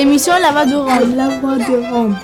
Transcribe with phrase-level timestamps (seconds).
[0.00, 1.14] L'émission La Voix de Rome.
[1.14, 2.16] La Voix de Rome.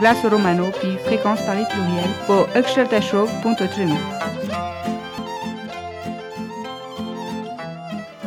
[0.00, 2.46] Glace Romano, puis fréquence Paris pluriel, pour
[3.02, 3.94] Show.treno.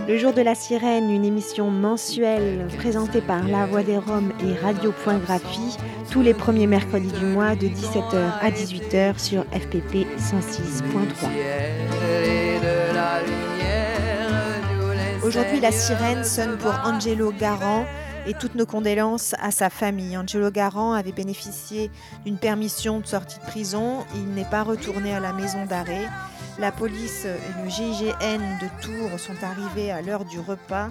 [0.07, 4.53] Le jour de la sirène, une émission mensuelle présentée par La Voix des Roms et
[4.53, 4.93] Radio
[5.25, 5.77] Graphie
[6.11, 11.27] tous les premiers mercredis du mois de 17h à 18h sur FPP 106.3.
[15.23, 17.85] Aujourd'hui, la sirène sonne pour Angelo Garant
[18.27, 20.15] et toutes nos condoléances à sa famille.
[20.17, 21.89] Angelo Garant avait bénéficié
[22.25, 24.05] d'une permission de sortie de prison.
[24.15, 26.07] Il n'est pas retourné à la maison d'arrêt.
[26.57, 30.87] La police et le GIGN de Tours sont arrivés à l'heure du repas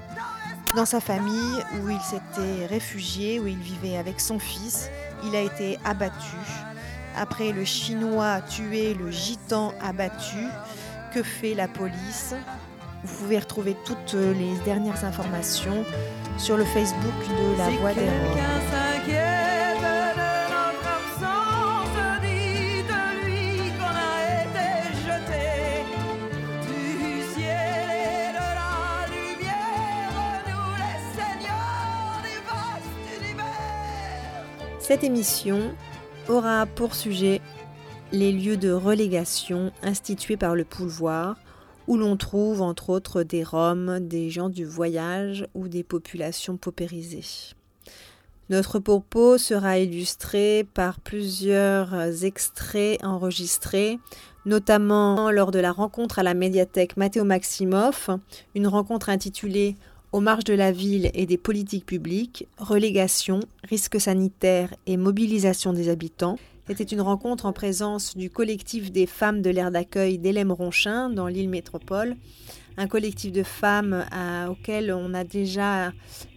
[0.77, 4.91] dans sa famille où il s'était réfugié, où il vivait avec son fils.
[5.25, 6.37] Il a été abattu.
[7.17, 10.49] Après le Chinois tué, le Gitan abattu,
[11.15, 12.35] que fait la police?
[13.03, 15.85] Vous pouvez retrouver toutes les dernières informations
[16.37, 18.09] sur le Facebook de La Voix des
[34.87, 35.75] Cette émission
[36.29, 37.41] aura pour sujet
[38.13, 41.37] les lieux de relégation institués par le pouvoir,
[41.87, 47.55] où l'on trouve entre autres des Roms, des gens du voyage ou des populations paupérisées.
[48.51, 53.99] Notre propos sera illustré par plusieurs extraits enregistrés,
[54.45, 58.11] notamment lors de la rencontre à la médiathèque Matteo Maximoff,
[58.55, 59.77] une rencontre intitulée
[60.15, 65.89] aux marges de la ville et des politiques publiques, relégation, risques sanitaires et mobilisation des
[65.89, 66.39] habitants.
[66.69, 71.27] C'était une rencontre en présence du collectif des femmes de l'aire d'accueil d'Hélène Ronchin dans
[71.27, 72.15] l'île métropole,
[72.77, 74.05] un collectif de femmes
[74.49, 75.93] auquel on a déjà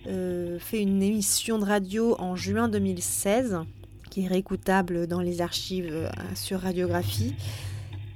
[0.07, 3.59] euh, fait une émission de radio en juin 2016,
[4.09, 7.35] qui est réécoutable dans les archives euh, sur radiographie.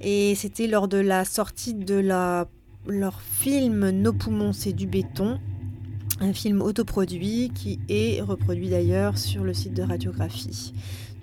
[0.01, 2.47] Et c'était lors de la sortie de la
[2.87, 5.39] leur film Nos poumons, c'est du béton,
[6.19, 10.73] un film autoproduit qui est reproduit d'ailleurs sur le site de radiographie.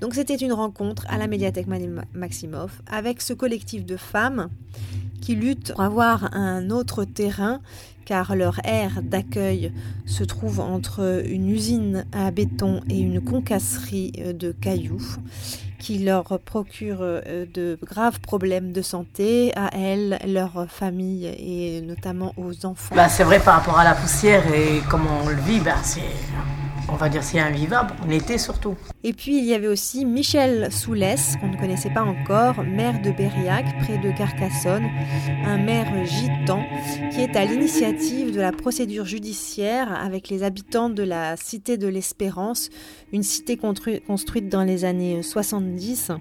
[0.01, 1.67] Donc c'était une rencontre à la médiathèque
[2.15, 4.49] Maximoff avec ce collectif de femmes
[5.21, 7.61] qui luttent pour avoir un autre terrain
[8.05, 9.73] car leur aire d'accueil
[10.07, 15.03] se trouve entre une usine à béton et une concasserie de cailloux
[15.79, 22.35] qui leur procure euh, de graves problèmes de santé à elles, leur famille et notamment
[22.37, 22.95] aux enfants.
[22.95, 26.01] Bah, c'est vrai par rapport à la poussière et comment on le vit, bah, c'est
[26.89, 28.77] on va dire c'est invivable, en été surtout.
[29.05, 33.11] Et puis il y avait aussi Michel Soulès, qu'on ne connaissait pas encore, maire de
[33.11, 34.87] Berriac, près de Carcassonne,
[35.45, 36.65] un maire gitan
[37.13, 41.89] qui est à l'initiative de la procédure judiciaire avec les habitants de la cité de
[41.89, 42.71] l'Espérance,
[43.13, 46.13] une cité construite dans les années 70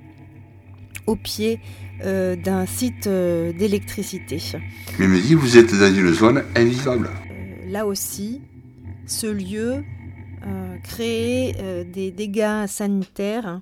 [1.08, 1.60] au pied
[2.04, 4.40] euh, d'un site euh, d'électricité.
[5.00, 7.10] Mais me dit, vous êtes dans une zone invivable.
[7.32, 8.42] Euh, là aussi,
[9.08, 9.84] ce lieu
[10.84, 13.62] créer euh, des dégâts sanitaires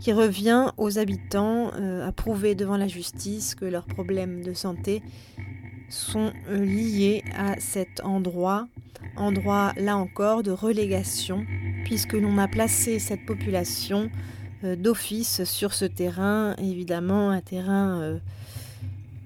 [0.00, 5.02] qui revient aux habitants euh, à prouver devant la justice que leurs problèmes de santé
[5.88, 8.66] sont liés à cet endroit,
[9.16, 11.46] endroit là encore de relégation,
[11.84, 14.10] puisque l'on a placé cette population
[14.64, 18.18] d'office sur ce terrain, évidemment un terrain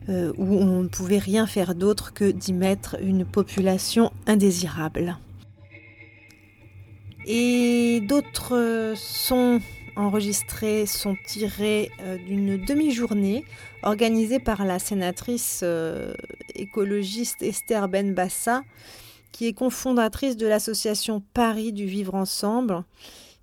[0.07, 5.17] où on ne pouvait rien faire d'autre que d'y mettre une population indésirable.
[7.27, 9.61] Et d'autres sons
[9.97, 13.45] enregistrés sont tirés euh, d'une demi-journée
[13.83, 16.15] organisée par la sénatrice euh,
[16.55, 18.63] écologiste Esther Benbassa,
[19.33, 22.83] qui est cofondatrice de l'association Paris du Vivre Ensemble,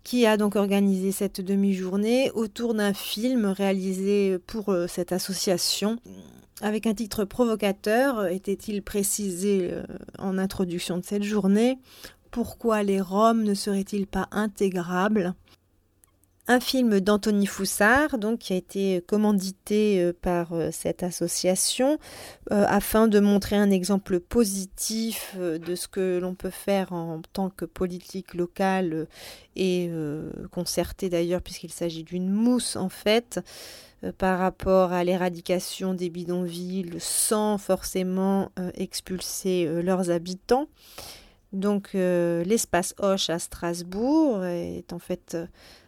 [0.03, 5.97] qui a donc organisé cette demi-journée autour d'un film réalisé pour euh, cette association.
[6.61, 9.69] Avec un titre provocateur, était-il précisé
[10.17, 11.77] en introduction de cette journée,
[12.31, 15.33] pourquoi les Roms ne seraient-ils pas intégrables?
[16.49, 21.99] Un film d'Anthony Foussard, donc, qui a été commandité euh, par euh, cette association
[22.53, 27.49] euh, afin de montrer un exemple positif de ce que l'on peut faire en tant
[27.49, 29.07] que politique locale
[29.57, 29.91] et
[30.51, 33.39] concertée d'ailleurs puisqu'il s'agit d'une mousse en fait
[34.17, 40.67] par rapport à l'éradication des bidonvilles sans forcément expulser leurs habitants.
[41.53, 45.45] Donc euh, l'espace Hoche à Strasbourg est en fait euh,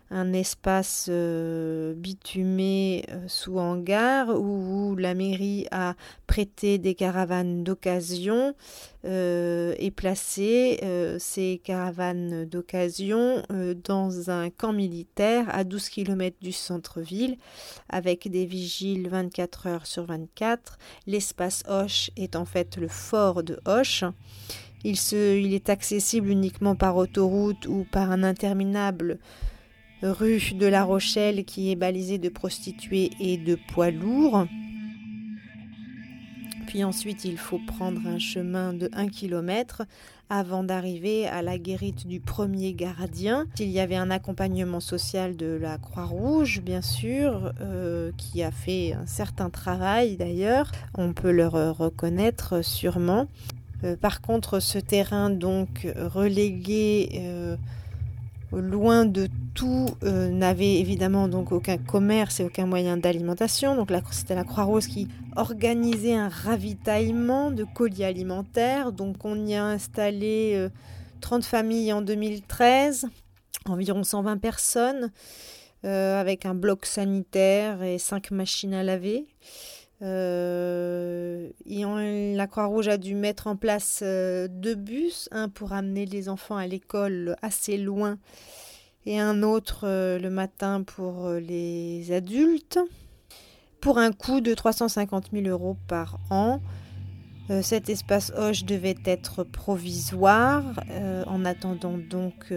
[0.09, 5.95] un espace euh, bitumé sous hangar où, la mairie a
[6.27, 8.55] prêté des caravanes d'occasion
[9.03, 10.79] et placé
[11.19, 13.43] ces caravanes d'occasion
[13.83, 17.37] dans un camp militaire à 12 km du centre-ville
[17.87, 20.79] avec des vigiles 24 heures sur 24.
[21.05, 24.03] L'espace Hoche est en fait le fort de Hoche.
[24.83, 29.19] Il, est accessible uniquement par autoroute ou par un interminable
[30.01, 34.45] rue de La Rochelle qui est balisée de prostituées et de poids lourds.
[36.67, 39.83] Puis ensuite, il faut prendre un chemin de 1 km
[40.29, 43.47] avant d'arriver à la guérite du premier gardien.
[43.59, 48.93] Il y avait un accompagnement social de la Croix-Rouge, bien sûr, euh, qui a fait
[48.93, 50.71] un certain travail d'ailleurs.
[50.95, 53.27] On peut le reconnaître sûrement.
[53.83, 57.55] Euh, par contre, ce terrain donc relégué euh,
[58.51, 63.75] loin de tout, euh, n'avait évidemment donc aucun commerce et aucun moyen d'alimentation.
[63.75, 68.91] Donc c'était la Croix-Rose qui organisait un ravitaillement de colis alimentaires.
[68.91, 70.67] Donc on y a installé
[71.21, 73.07] 30 familles en 2013,
[73.65, 75.11] environ 120 personnes,
[75.83, 79.25] avec un bloc sanitaire et 5 machines à laver.
[80.01, 86.29] Euh, la Croix-Rouge a dû mettre en place euh, deux bus, un pour amener les
[86.29, 88.17] enfants à l'école assez loin
[89.05, 92.79] et un autre euh, le matin pour les adultes,
[93.81, 96.61] pour un coût de 350 000 euros par an.
[97.61, 100.63] cet espace Hoche devait être provisoire
[101.25, 102.53] en attendant donc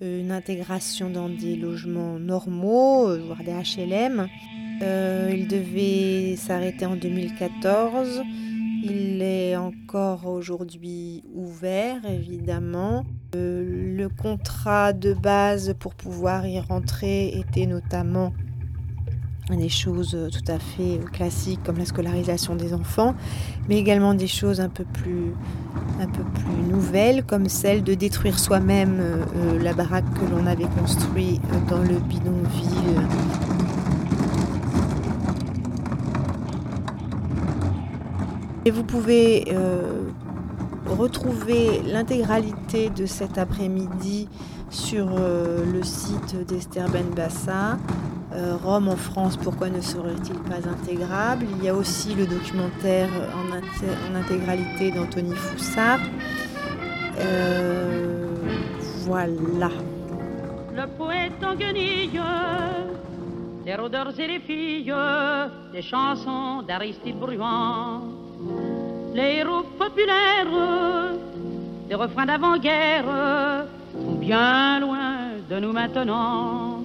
[0.00, 4.28] une intégration dans des logements normaux, voire des HLM.
[4.82, 8.22] Euh, il devait s'arrêter en 2014.
[8.82, 13.04] Il est encore aujourd'hui ouvert, évidemment.
[13.36, 18.32] Euh, le contrat de base pour pouvoir y rentrer était notamment
[19.56, 23.14] des choses tout à fait classiques comme la scolarisation des enfants,
[23.68, 25.32] mais également des choses un peu plus,
[26.00, 30.68] un peu plus nouvelles comme celle de détruire soi-même euh, la baraque que l'on avait
[30.78, 33.06] construite dans le bidonville.
[38.66, 39.99] Et vous pouvez euh,
[40.94, 44.28] retrouver l'intégralité de cet après-midi
[44.70, 47.78] sur euh, le site d'Esther Benbassa.
[48.32, 51.46] Euh, Rome en France, pourquoi ne serait-il pas intégrable?
[51.58, 56.00] Il y a aussi le documentaire en, intégralité d'Anthony Foussard.
[59.06, 59.70] voilà.
[60.74, 62.20] Le poète en guenille,
[63.66, 64.94] les rôdeurs et les filles,
[65.72, 68.19] les chansons d'Aristide Bruant
[69.14, 70.46] les héros populaires,
[71.88, 73.04] les refrains d'avant-guerre
[73.92, 75.16] sont bien loin
[75.48, 76.80] de nous maintenant.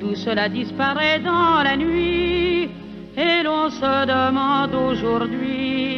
[0.00, 2.70] Tout cela disparaît dans la nuit
[3.16, 5.96] et l'on se demande aujourd'hui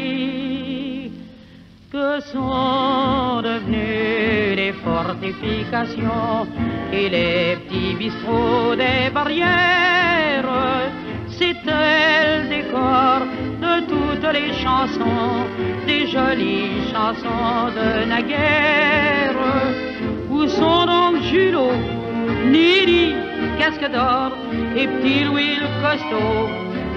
[1.93, 6.47] que sont devenues les fortifications
[6.93, 10.89] et les petits bistrots des barrières.
[11.31, 13.23] C'est-elle le décor
[13.89, 15.47] toutes les chansons,
[15.87, 19.37] des jolies chansons de naguère.
[20.31, 21.73] Où sont donc Julot,
[22.47, 23.15] Nili,
[23.59, 24.33] Casque d'or
[24.77, 26.49] et Petit Louis le costaud,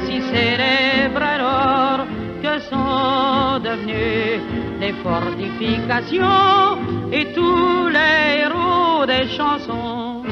[0.06, 2.06] si célèbres alors
[2.44, 4.42] que sont devenues
[4.80, 6.78] les fortifications
[7.12, 10.24] et tous les héros des chansons.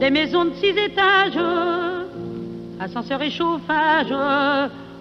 [0.00, 1.89] Des maisons de six étages
[2.80, 4.10] ascenseur et chauffage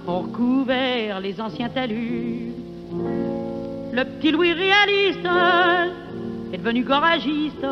[0.06, 2.52] ont recouvert les anciens talus.
[3.94, 5.28] Le petit Louis réaliste
[6.52, 7.66] est devenu goragiste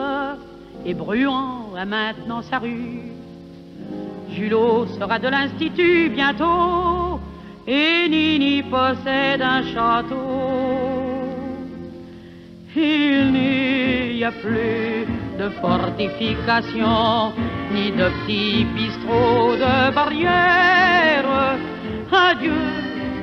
[0.85, 3.01] et Bruant a maintenant sa rue.
[4.31, 7.19] Julot sera de l'Institut bientôt
[7.67, 10.15] et Nini possède un château.
[12.75, 17.34] Il n'y a plus de fortifications
[17.74, 21.58] ni de petits bistrots de barrières.
[22.12, 22.63] Adieu,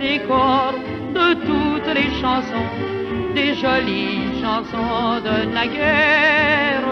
[0.00, 0.74] décor
[1.18, 2.70] de toutes les chansons,
[3.34, 6.88] des jolies chansons de naguère.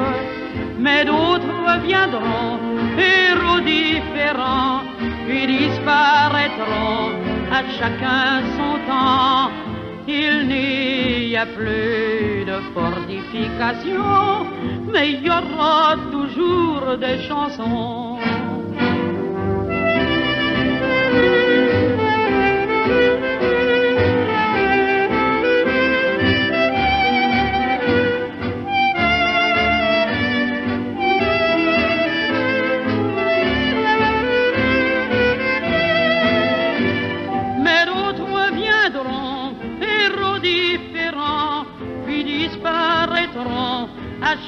[0.78, 2.58] Mais d'autres reviendront,
[2.98, 4.80] héros différents,
[5.26, 7.10] puis disparaîtront
[7.52, 9.61] à chacun son temps.
[10.06, 14.46] Il n'y a plus de fortifications
[14.92, 18.18] mais il y aura toujours des chansons.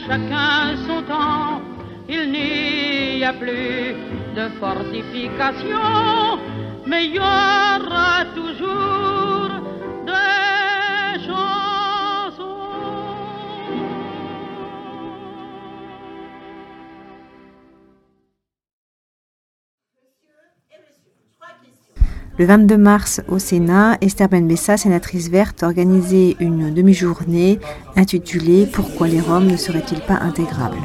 [0.06, 1.60] Chacun son temps.
[2.08, 3.94] Il n'y a plus
[4.36, 6.38] de fortification,
[6.86, 7.20] mais il
[8.34, 9.23] toujours
[22.36, 27.60] Le 22 mars, au Sénat, Esther Benbessa, sénatrice verte, organisait une demi-journée
[27.94, 30.78] intitulée Pourquoi les Roms ne seraient-ils pas intégrables?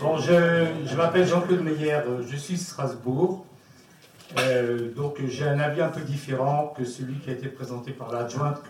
[0.00, 3.44] Bon, je, m'appelle Jean-Claude Meyer, je suis Strasbourg.
[4.38, 8.12] Euh, donc j'ai un avis un peu différent que celui qui a été présenté par
[8.12, 8.60] l'adjointe.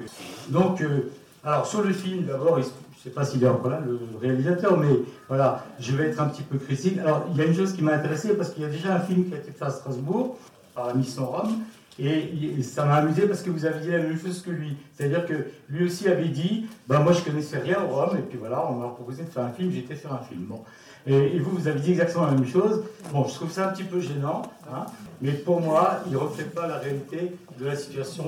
[0.49, 1.12] Donc, euh,
[1.45, 2.71] alors sur le film, d'abord, je ne
[3.04, 4.88] sais pas s'il est encore là, le réalisateur, mais
[5.28, 6.97] voilà, je vais être un petit peu critique.
[6.97, 9.00] Alors, il y a une chose qui m'a intéressé parce qu'il y a déjà un
[9.00, 10.38] film qui a été fait à Strasbourg
[10.75, 11.59] par la Mission Rome,
[12.00, 14.76] et ça m'a amusé parce que vous avez dit la même chose que lui.
[14.95, 15.35] C'est-à-dire que
[15.69, 18.75] lui aussi avait dit, ben moi je connaissais rien au Rome, et puis voilà, on
[18.75, 20.45] m'a proposé de faire un film, j'étais faire un film.
[20.45, 20.62] Bon.
[21.07, 22.85] Et, vous, vous avez dit exactement la même chose.
[23.12, 24.85] Bon, je trouve ça un petit peu gênant, hein,
[25.23, 28.25] mais pour moi, il ne reflète pas la réalité de la situation.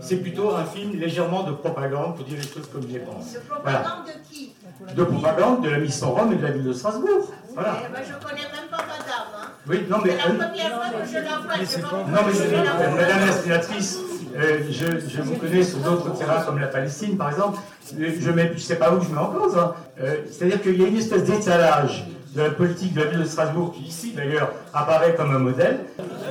[0.00, 3.34] C'est plutôt un film légèrement de propagande, pour dire les choses comme je les pense.
[3.34, 4.52] De propagande de qui?
[4.94, 7.30] De propagande de la mission Rome et de la ville de Strasbourg.
[7.54, 7.82] Voilà.
[7.84, 9.28] Eh ben, je ne connais même pas madame.
[9.40, 9.47] Hein.
[9.68, 10.12] Oui, non, mais.
[10.12, 11.98] C'est la première fois que je la vois.
[11.98, 13.98] Non, mais madame la sénatrice,
[14.36, 17.58] euh, je, je, vous connais sur d'autres terrains comme la Palestine, par exemple.
[17.98, 19.56] Je ne sais pas où je mets en cause.
[19.56, 19.72] Hein.
[20.00, 23.24] Euh, c'est-à-dire qu'il y a une espèce d'étalage de la politique de la ville de
[23.24, 25.80] Strasbourg, qui ici d'ailleurs apparaît comme un modèle.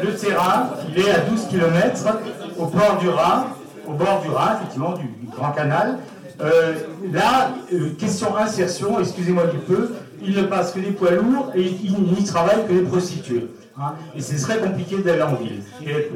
[0.03, 2.05] Le terrain, il est à 12 km
[2.57, 3.48] au bord du Rhin,
[3.88, 5.98] au bord du Rhin, effectivement, du, Grand Canal.
[6.39, 6.74] Euh,
[7.12, 7.50] là,
[8.00, 12.24] question insertion, excusez-moi du peu, il ne passe que des poids lourds et il n'y
[12.24, 13.47] travaille que des prostituées.
[13.79, 13.93] Hein.
[14.15, 15.62] et c'est très compliqué d'aller en ville.
[15.83, 16.09] Et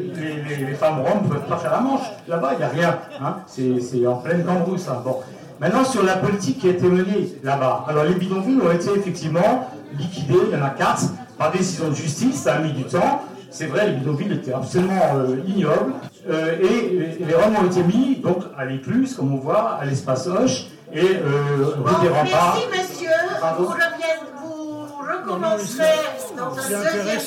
[0.66, 2.02] les, femmes roms ne peuvent pas faire la manche.
[2.28, 2.98] Là-bas, il n'y a rien.
[3.22, 3.36] Hein.
[3.46, 4.82] c'est en pleine cambrousse.
[4.82, 5.02] ça.
[5.06, 5.18] Bon.
[5.60, 7.86] Maintenant, sur la politique qui a été menée là-bas.
[7.88, 11.04] Alors, les bidonvilles ont été effectivement liquidés, il y en a quatre,
[11.38, 13.22] par décision de justice, ça a mis du temps.
[13.52, 15.94] C'est vrai, les bidonvilles étaient absolument euh, ignobles.
[16.30, 20.28] Euh, et les, Roms ont été mis donc à l'écluse, comme on voit, à l'espace
[20.28, 22.58] Hoche, et euh, rue des Remparts.
[22.72, 23.10] Merci, monsieur.
[23.58, 26.00] Vous, reviennez, vous recommencerez
[26.38, 27.20] dans un deuxième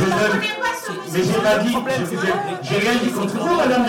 [0.00, 0.40] je donne,
[1.12, 1.76] mais j'ai pas dit,
[2.62, 3.86] j'ai rien dit contre vous, madame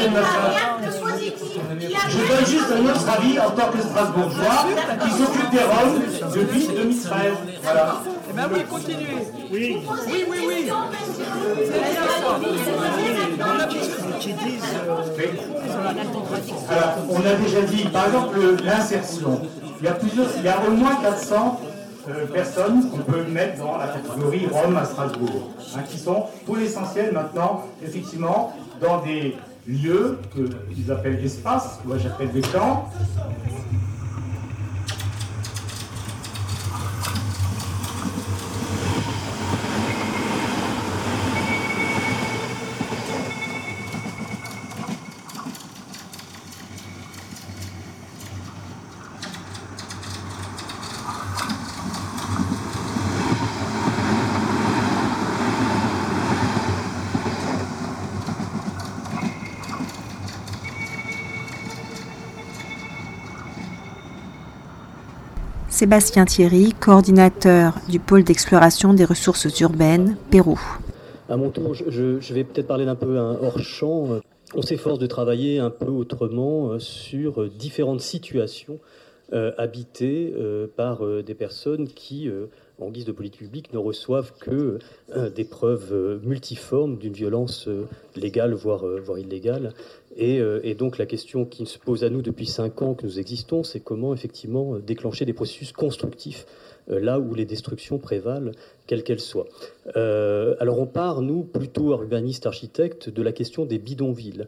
[2.09, 4.65] Je donne juste un autre avis en tant que Strasbourgeois
[5.03, 6.01] qui s'occupe des Roms
[6.35, 7.33] depuis 2013.
[7.63, 8.01] Voilà.
[8.31, 9.07] Eh bien oui, continuez.
[9.51, 10.71] Oui, oui, oui, oui.
[16.69, 19.41] Alors, on a déjà dit, par exemple, l'insertion.
[19.79, 21.59] Il y a plusieurs, il y a au moins 400
[22.07, 26.55] euh, personnes qu'on peut mettre dans la catégorie Rome à Strasbourg, hein, qui sont pour
[26.55, 29.35] l'essentiel maintenant, effectivement, dans des
[29.67, 32.89] lieux qu'ils appellent espaces, moi j'appelle des camps,
[65.81, 70.61] Sébastien Thierry, coordinateur du pôle d'exploration des ressources urbaines, Pérou.
[71.27, 74.19] À mon tour, je, vais peut-être parler d'un peu hors champ.
[74.53, 78.77] On s'efforce de travailler un peu autrement euh, sur différentes situations
[79.33, 82.29] euh, habitées euh, par des personnes qui,
[82.81, 84.79] en guise de politique publique, ne reçoivent que
[85.35, 87.69] des preuves multiformes d'une violence
[88.15, 88.83] légale, voire,
[89.17, 89.73] illégale,
[90.19, 93.19] euh, et, donc la question qui se pose à nous depuis cinq ans que nous
[93.19, 98.51] existons, c'est comment effectivement déclencher des processus constructifs euh, là où les destructions prévalent,
[98.87, 99.47] quelles qu'elles soient.
[99.95, 104.47] Euh, alors on part, nous, plutôt urbanistes, architectes, de la question des bidonvilles,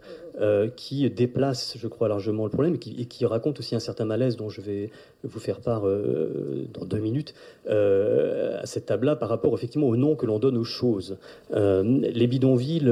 [0.75, 4.49] qui déplacent, je crois, largement le problème et qui, racontent aussi un certain malaise dont
[4.49, 4.89] je vais
[5.23, 7.35] vous faire part dans deux minutes
[7.69, 11.17] à cette table-là par rapport effectivement au nom que l'on donne aux choses.
[11.51, 12.91] les bidonvilles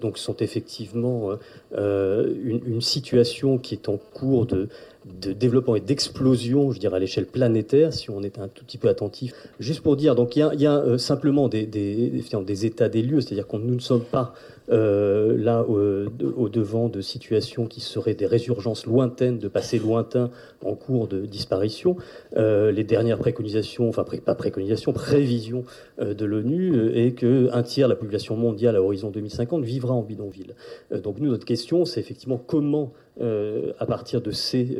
[0.00, 1.30] donc, sont effectivement
[1.76, 4.68] une, situation qui est en cours de,
[5.04, 8.78] de développement et d'explosion, je dirais, à l'échelle planétaire, si on est un tout petit
[8.78, 9.34] peu attentif.
[9.58, 13.56] Juste pour dire, donc il y, a euh, simplement des, états des lieux, c'est-à-dire que
[13.56, 14.34] nous ne sommes pas
[14.70, 20.30] euh, là au, devant de situations qui seraient des résurgences lointaines, de passés lointains
[20.64, 21.96] en cours de disparition.
[22.36, 25.64] les dernières préconisations, enfin pas préconisations, prévisions
[26.00, 30.54] de l'ONU est qu'un tiers de la population mondiale à horizon 2050 vivra en bidonville.
[31.02, 34.78] donc nous, notre question, c'est effectivement comment euh, à partir de ces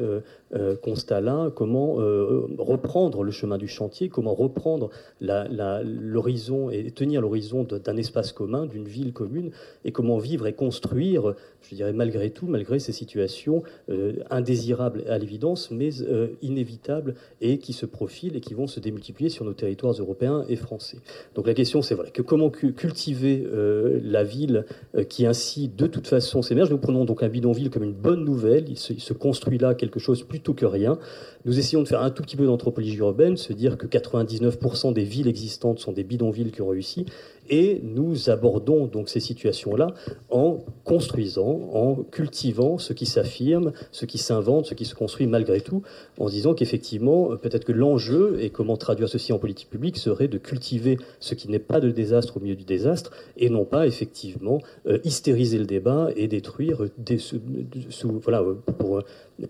[0.54, 1.94] euh, euh, constats-là, comment
[2.58, 4.90] reprendre le chemin du chantier, comment reprendre
[5.20, 9.50] l'horizon et tenir l'horizon d'un espace commun, d'une ville commune,
[9.84, 13.62] et comment vivre et construire, je dirais malgré tout, malgré ces situations
[14.30, 15.90] indésirables à l'évidence, mais
[16.42, 20.56] inévitables et qui se profilent et qui vont se démultiplier sur nos territoires européens et
[20.56, 20.98] français.
[21.34, 23.46] Donc la question, c'est voilà, comment cultiver
[24.02, 24.64] la ville
[25.08, 26.70] qui ainsi, de toute façon, s'émerge.
[26.70, 30.22] Nous prenons donc un bidonville comme une bonne nouvelle, il se, construit là quelque chose
[30.22, 30.98] plutôt que rien.
[31.44, 35.04] Nous essayons de faire un tout petit peu d'anthropologie urbaine, se dire que 99% des
[35.04, 37.06] villes existantes sont des bidonvilles qui ont réussi,
[37.48, 39.88] et nous abordons donc ces situations-là
[40.30, 45.60] en construisant, en cultivant ce qui s'affirme, ce qui s'invente, ce qui se construit malgré
[45.60, 45.82] tout,
[46.18, 50.38] en disant qu'effectivement, peut-être que l'enjeu, et comment traduire ceci en politique publique, serait de
[50.38, 54.60] cultiver ce qui n'est pas de désastre au milieu du désastre, et non pas effectivement
[54.86, 56.86] euh, hystériser le débat et détruire
[58.22, 58.42] voilà,
[58.78, 59.02] pour,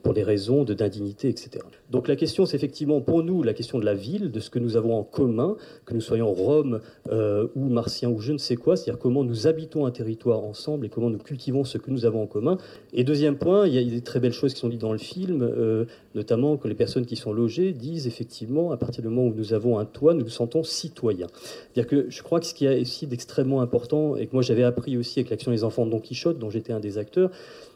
[0.03, 1.65] pour des raisons d'indignité, etc.
[1.91, 4.59] Donc la question, c'est effectivement pour nous la question de la ville, de ce que
[4.59, 6.81] nous avons en commun, que nous soyons Rome
[7.11, 7.69] euh, ou
[8.07, 11.19] Ou je ne sais quoi, c'est-à-dire comment nous habitons un territoire ensemble et comment nous
[11.19, 12.59] cultivons ce que nous avons en commun.
[12.93, 14.99] Et deuxième point, il y a des très belles choses qui sont dites dans le
[14.99, 15.85] film, euh,
[16.15, 19.53] notamment que les personnes qui sont logées disent effectivement, à partir du moment où nous
[19.53, 21.27] avons un toit, nous nous sentons citoyens.
[21.73, 24.63] C'est-à-dire que je crois que ce qui est aussi d'extrêmement important, et que moi j'avais
[24.63, 27.31] appris aussi avec l'action des enfants de Don Quichotte, dont j'étais un des acteurs,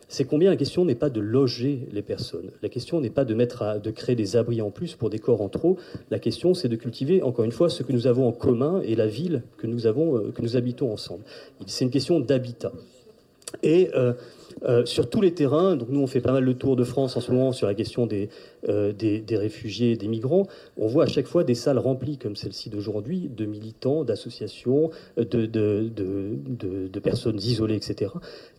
[0.09, 2.51] c'est combien la question n'est pas de loger les personnes.
[2.63, 5.41] La question n'est pas de, mettre de créer des abris en plus pour des corps
[5.41, 5.79] en trop.
[6.11, 8.95] La question, c'est de cultiver, encore une fois, ce que nous avons en commun et
[8.95, 11.25] la ville que nous, avons, euh, que nous habitons ensemble.
[11.67, 12.73] C'est une question d'habitat.
[13.63, 14.13] Et euh,
[14.65, 17.17] euh, sur tous les terrains, donc nous on fait pas mal le tour de France
[17.17, 18.31] en ce moment sur la question des,
[18.69, 20.47] euh, des, réfugiés, des migrants,
[20.79, 25.47] on voit à chaque fois des salles remplies comme celle-ci d'aujourd'hui, de militants, d'associations, de,
[25.47, 28.11] de, de, personnes isolées, etc.,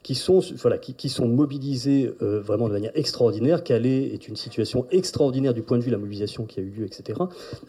[0.04, 3.64] qui sont, voilà, qui, sont mobilisés euh, vraiment de manière extraordinaire.
[3.64, 6.70] Calais est une situation extraordinaire du point de vue de la mobilisation qui a eu
[6.70, 7.20] lieu, etc.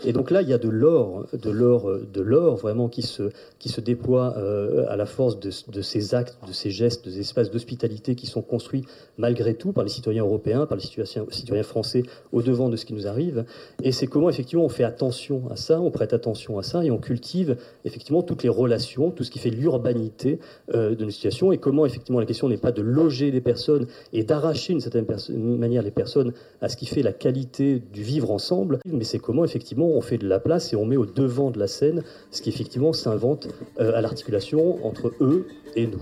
[0.05, 3.31] Et donc là, il y a de l'or, de l'or, de l'or vraiment qui se,
[3.59, 7.19] qui se déploie euh, à la force de, de, ces actes, de ces gestes, des
[7.19, 8.85] espaces d'hospitalité qui sont construits
[9.17, 12.03] malgré tout par les citoyens européens, par les citoyens français
[12.33, 13.45] au devant de ce qui nous arrive.
[13.83, 16.91] Et c'est comment effectivement on fait attention à ça, on prête attention à ça et
[16.91, 20.39] on cultive effectivement toutes les relations, tout ce qui fait l'urbanité
[20.75, 23.87] euh, de nos situations et comment effectivement la question n'est pas de loger les personnes
[24.13, 28.31] et d'arracher d'une certaine manière les personnes à ce qui fait la qualité du vivre
[28.31, 31.51] ensemble, mais c'est comment effectivement on fait de la place et on met au devant
[31.51, 33.49] de la scène ce qui effectivement s'invente
[33.81, 36.01] euh, à l'articulation entre eux et nous.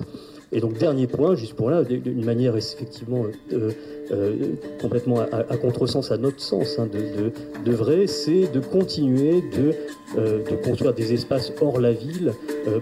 [0.52, 3.72] Et donc, dernier point, juste pour là, d'une manière effectivement euh,
[4.12, 4.34] euh,
[4.80, 9.72] complètement à, contresens à notre sens hein, de, vrai, c'est de continuer de,
[10.16, 12.32] euh, construire des espaces hors la ville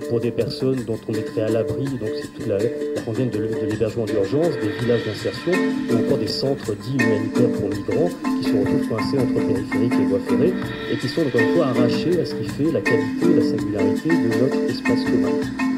[0.09, 4.05] pour des personnes dont on mettrait à l'abri, donc c'est toute la, la de, l'hébergement
[4.05, 5.53] d'urgence, des villages d'insertion,
[5.90, 10.07] ou encore des centres dits humanitaires pour migrants qui sont retrouvent coincés entre périphériques et
[10.07, 10.55] voies ferrées,
[10.92, 14.09] et qui sont encore une fois arrachés à ce qui fait la qualité la singularité
[14.09, 15.73] de notre espace commun.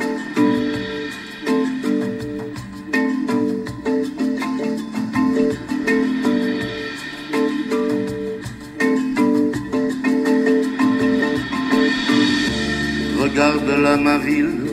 [13.95, 14.67] Ma ville,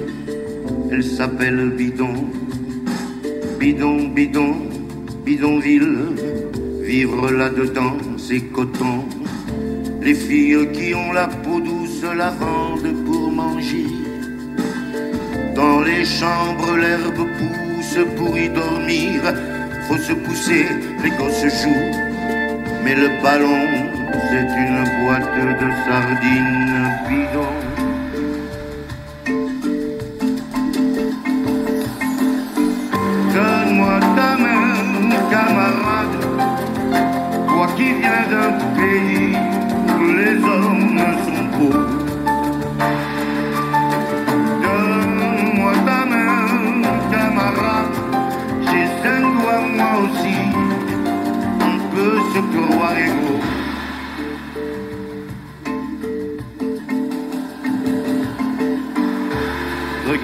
[0.92, 2.16] elle s'appelle Bidon.
[3.60, 4.56] Bidon, bidon,
[5.24, 5.98] bidonville,
[6.82, 9.06] vivre là-dedans, c'est coton.
[10.02, 13.86] Les filles qui ont la peau douce la vendent pour manger.
[15.56, 19.22] Dans les chambres, l'herbe pousse pour y dormir.
[19.88, 20.66] Faut se pousser,
[21.04, 21.94] les gosses jouent.
[22.84, 23.64] Mais le ballon,
[24.30, 27.73] c'est une boîte de sardines bidon.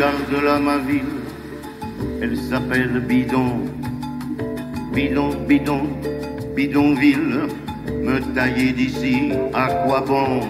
[0.10, 1.22] Regarde là ma ville,
[2.20, 3.62] elle s'appelle Bidon,
[4.92, 5.88] Bidon, Bidon
[6.56, 7.42] bidonville,
[8.02, 10.42] me tailler d'ici, à quoi bon?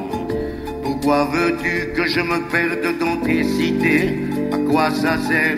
[0.82, 4.20] Pourquoi veux-tu que je me perde dans tes cités?
[4.54, 5.58] À quoi ça sert?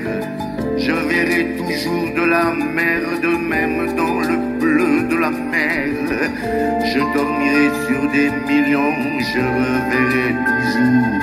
[0.77, 5.89] Je verrai toujours de la merde, même dans le bleu de la mer.
[6.91, 8.97] Je dormirai sur des millions,
[9.31, 11.20] je reverrai toujours.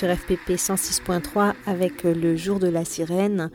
[0.00, 3.50] Sur FPP 106.3 avec le jour de la sirène.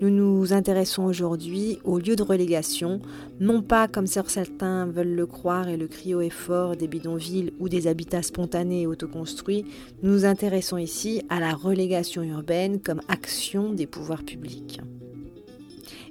[0.00, 3.02] Nous nous intéressons aujourd'hui aux lieux de relégation,
[3.40, 7.68] non pas comme certains veulent le croire et le haut et fort des bidonvilles ou
[7.68, 9.66] des habitats spontanés et autoconstruits.
[10.02, 14.80] Nous nous intéressons ici à la relégation urbaine comme action des pouvoirs publics.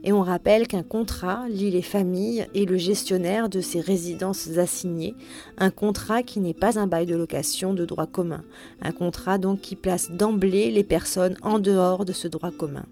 [0.03, 5.13] Et on rappelle qu'un contrat lie les familles et le gestionnaire de ces résidences assignées,
[5.59, 8.43] un contrat qui n'est pas un bail de location de droit commun,
[8.81, 12.85] un contrat donc qui place d'emblée les personnes en dehors de ce droit commun.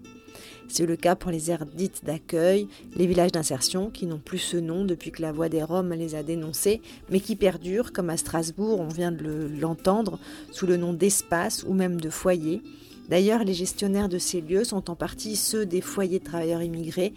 [0.68, 4.56] C'est le cas pour les aires dites d'accueil, les villages d'insertion qui n'ont plus ce
[4.56, 8.16] nom depuis que la voix des Roms les a dénoncés, mais qui perdurent, comme à
[8.16, 10.20] Strasbourg, on vient de le- l'entendre,
[10.52, 12.62] sous le nom d'espace ou même de foyer.
[13.10, 17.12] D'ailleurs, les gestionnaires de ces lieux sont en partie ceux des foyers de travailleurs immigrés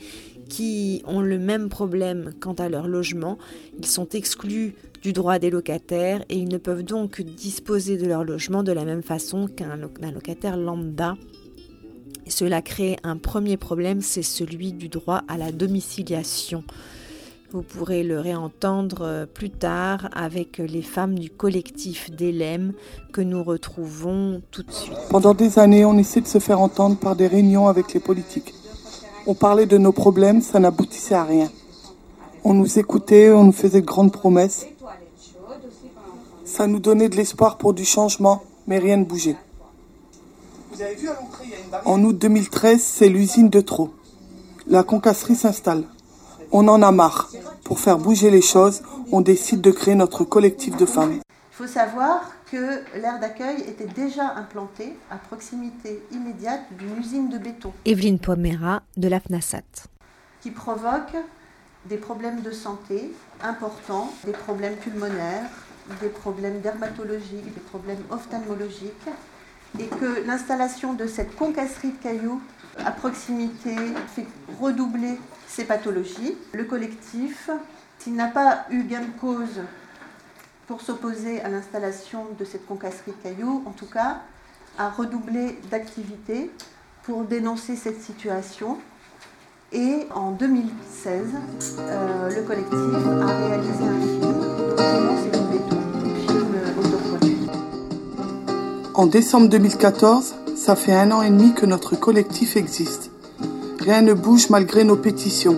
[0.50, 3.38] qui ont le même problème quant à leur logement.
[3.78, 8.24] Ils sont exclus du droit des locataires et ils ne peuvent donc disposer de leur
[8.24, 11.16] logement de la même façon qu'un lo- un locataire lambda.
[12.28, 16.64] Cela crée un premier problème, c'est celui du droit à la domiciliation.
[17.54, 22.74] Vous pourrez le réentendre euh, plus tard avec les femmes du collectif d'Elem
[23.12, 24.98] que nous retrouvons tout de suite.
[25.12, 28.56] Pendant des années, on essaie de se faire entendre par des réunions avec les politiques.
[29.28, 31.52] On parlait de nos problèmes, ça n'aboutissait à rien.
[32.44, 34.66] On nous écoutait, on nous faisait de grandes promesses.
[36.46, 39.38] Ça nous donnait de l'espoir pour du changement, mais rien ne bougeait.
[41.86, 43.92] En août 2013, c'est l'usine de trop.
[44.66, 45.84] La concasserie s'installe.
[46.56, 47.32] On en a marre.
[47.64, 51.16] Pour faire bouger les choses, on décide de créer notre collectif de femmes.
[51.16, 57.40] Il faut savoir que l'aire d'accueil était déjà implantée à proximité immédiate d'une usine de
[57.40, 59.88] béton Evelyne Pomera de la FNASAT.
[60.42, 61.16] qui provoque
[61.90, 63.12] des problèmes de santé
[63.42, 65.50] importants, des problèmes pulmonaires,
[66.02, 69.10] des problèmes dermatologiques, des problèmes ophtalmologiques,
[69.80, 72.42] et que l'installation de cette concasserie de cailloux
[72.86, 73.76] à proximité
[74.16, 74.28] fait
[74.62, 75.18] redoubler
[75.56, 76.36] ces pathologies.
[76.54, 77.50] Le collectif,
[78.00, 79.62] s'il n'a pas eu gain de cause
[80.68, 84.22] pour s'opposer à l'installation de cette concasserie de cailloux, en tout cas,
[84.78, 86.50] a redoublé d'activité
[87.04, 88.78] pour dénoncer cette situation.
[89.72, 91.28] Et en 2016,
[91.80, 94.24] euh, le collectif a réalisé un film
[94.78, 95.18] un
[96.28, 97.38] film autoproduit.
[98.94, 103.13] En décembre 2014, ça fait un an et demi que notre collectif existe.
[103.84, 105.58] Rien ne bouge malgré nos pétitions.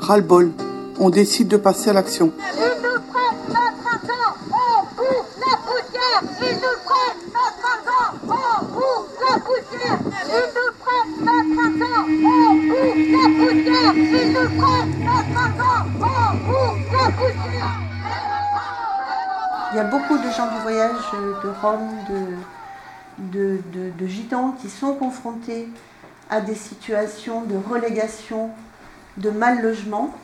[0.00, 0.52] Ras-le-bol,
[0.98, 2.32] on décide de passer à l'action.
[2.38, 6.22] Ils nous prennent notre argent, on bouffe la poussière.
[6.40, 9.98] Ils nous prennent notre argent, on bouffe la poussière.
[10.38, 13.92] Ils nous prennent notre argent, on bouffe la poussière.
[13.96, 17.74] Ils nous prennent notre argent, on bouffe la poussière.
[19.72, 20.96] Il y a beaucoup de gens du voyage,
[21.42, 25.68] de Roms, de, de, de- de Gitans qui sont confrontés
[26.32, 28.48] à des situations de relégation,
[29.18, 30.14] de mal logement,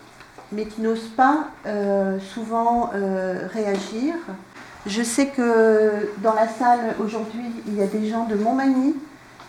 [0.52, 4.14] mais qui n'osent pas euh, souvent euh, réagir.
[4.86, 8.96] Je sais que dans la salle aujourd'hui, il y a des gens de Montmagny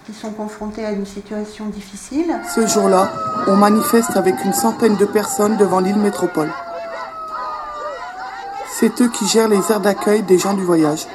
[0.06, 2.36] qui sont confrontés à une situation difficile.
[2.54, 3.10] Ce jour-là,
[3.48, 6.52] on manifeste avec une centaine de personnes devant l'île métropole.
[8.70, 11.08] C'est eux qui gèrent les aires d'accueil des gens du voyage.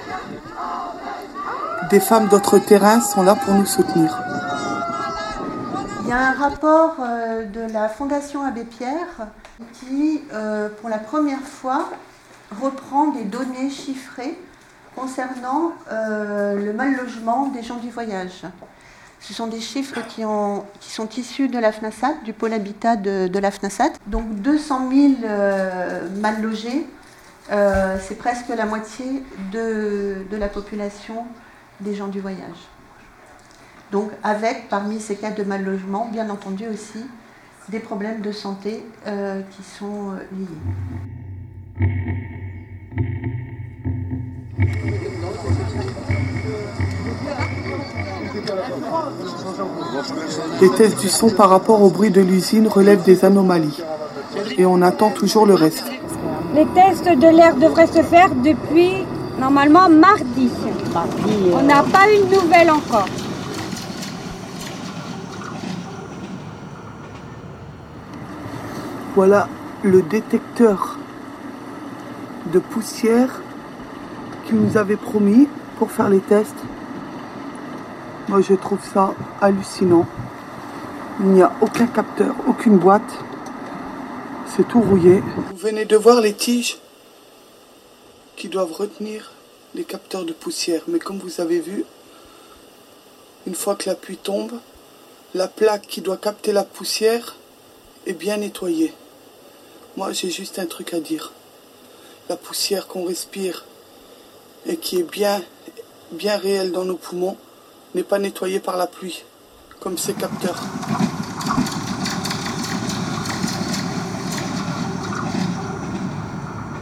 [1.90, 4.18] Des femmes d'autres terrains sont là pour nous soutenir.
[6.04, 9.28] Il y a un rapport euh, de la Fondation Abbé Pierre
[9.72, 11.88] qui, euh, pour la première fois,
[12.60, 14.38] reprend des données chiffrées
[14.94, 18.42] concernant euh, le mal logement des gens du voyage.
[19.18, 22.96] Ce sont des chiffres qui, ont, qui sont issus de la FNASAT, du pôle habitat
[22.96, 23.92] de, la FNASAT.
[24.06, 26.86] Donc 200 000 euh, mal logés,
[27.48, 31.24] c'est presque la moitié de la population
[31.80, 32.68] des gens du voyage.
[33.94, 37.06] Donc avec, parmi ces cas de mal logement, bien entendu aussi,
[37.68, 40.48] des problèmes de santé euh, qui sont euh, liés.
[50.60, 53.80] Les tests du son par rapport au bruit de l'usine relèvent des anomalies.
[54.58, 55.84] Et on attend toujours le reste.
[56.56, 59.04] Les tests de l'air devraient se faire depuis
[59.38, 60.50] normalement mardi.
[61.52, 63.06] On n'a pas une nouvelle encore.
[69.14, 69.48] Voilà
[69.84, 70.98] le détecteur
[72.52, 73.40] de poussière
[74.44, 75.46] qu'ils nous avait promis
[75.78, 76.56] pour faire les tests.
[78.28, 80.06] Moi, je trouve ça hallucinant.
[81.20, 83.18] Il n'y a aucun capteur, aucune boîte.
[84.56, 85.22] C'est tout rouillé.
[85.50, 86.78] Vous venez de voir les tiges
[88.34, 89.30] qui doivent retenir
[89.76, 90.82] les capteurs de poussière.
[90.88, 91.84] Mais comme vous avez vu,
[93.46, 94.52] une fois que la pluie tombe,
[95.34, 97.36] la plaque qui doit capter la poussière
[98.06, 98.92] est bien nettoyée.
[99.96, 101.30] Moi, j'ai juste un truc à dire.
[102.28, 103.64] La poussière qu'on respire
[104.66, 105.40] et qui est bien,
[106.10, 107.36] bien réelle dans nos poumons
[107.94, 109.22] n'est pas nettoyée par la pluie,
[109.78, 110.60] comme ces capteurs.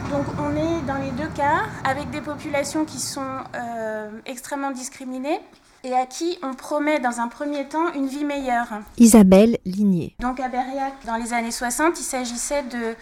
[0.09, 3.21] Donc on est dans les deux cas avec des populations qui sont
[3.55, 5.39] euh, extrêmement discriminées
[5.83, 8.67] et à qui on promet dans un premier temps une vie meilleure.
[8.97, 10.15] Isabelle Ligné.
[10.19, 12.95] Donc à Berriac, dans les années 60, il s'agissait de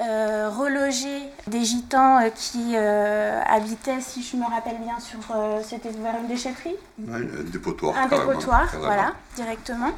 [0.00, 5.60] euh, reloger des gitans euh, qui euh, habitaient, si je me rappelle bien, sur euh,
[5.66, 6.74] c'était vers une déchetterie.
[6.98, 7.96] Ouais, un dépotoir.
[7.96, 9.92] Un carrément, dépotoir, voilà, directement.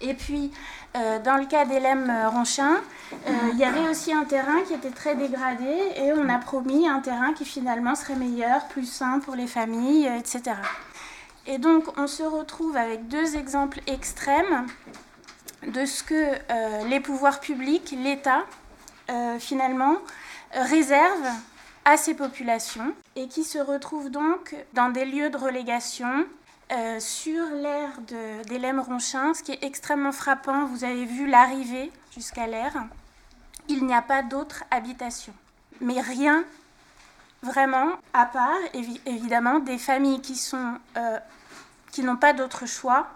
[0.00, 0.52] Et puis,
[0.96, 2.74] euh, dans le cas d'Hélène Ronchin,
[3.12, 6.88] euh, il y avait aussi un terrain qui était très dégradé et on a promis
[6.88, 10.56] un terrain qui finalement serait meilleur, plus sain pour les familles, euh, etc.
[11.46, 14.66] Et donc, on se retrouve avec deux exemples extrêmes
[15.66, 18.44] de ce que euh, les pouvoirs publics, l'État,
[19.10, 19.94] euh, finalement,
[20.56, 21.32] euh, réservent
[21.84, 26.26] à ces populations et qui se retrouvent donc dans des lieux de relégation
[26.72, 27.98] euh, sur l'aire
[28.48, 29.34] d'Hélène Ronchin.
[29.34, 32.84] Ce qui est extrêmement frappant, vous avez vu l'arrivée jusqu'à l'aire,
[33.68, 35.32] il n'y a pas d'autre habitation.
[35.80, 36.44] Mais rien
[37.42, 40.22] vraiment, à part évi- évidemment des familles
[40.96, 41.18] euh,
[41.92, 43.08] qui n'ont pas d'autre choix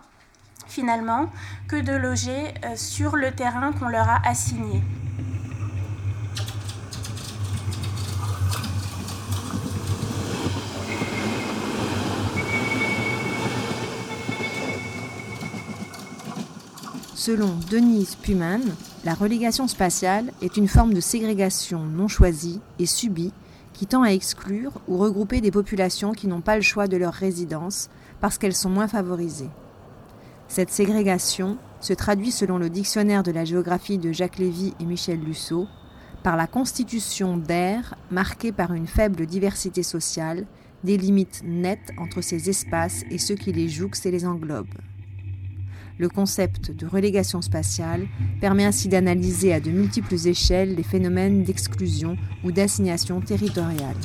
[0.66, 1.30] finalement
[1.68, 4.82] que de loger euh, sur le terrain qu'on leur a assigné.
[17.20, 18.62] Selon Denise Puman,
[19.04, 23.34] la relégation spatiale est une forme de ségrégation non choisie et subie
[23.74, 27.12] qui tend à exclure ou regrouper des populations qui n'ont pas le choix de leur
[27.12, 27.90] résidence
[28.22, 29.50] parce qu'elles sont moins favorisées.
[30.48, 35.20] Cette ségrégation se traduit selon le dictionnaire de la géographie de Jacques Lévy et Michel
[35.20, 35.68] Lusseau
[36.22, 40.46] par la constitution d'aires marquées par une faible diversité sociale,
[40.84, 44.89] des limites nettes entre ces espaces et ceux qui les jouxent et les englobent.
[46.00, 48.06] Le concept de relégation spatiale
[48.40, 53.96] permet ainsi d'analyser à de multiples échelles les phénomènes d'exclusion ou d'assignation territoriale.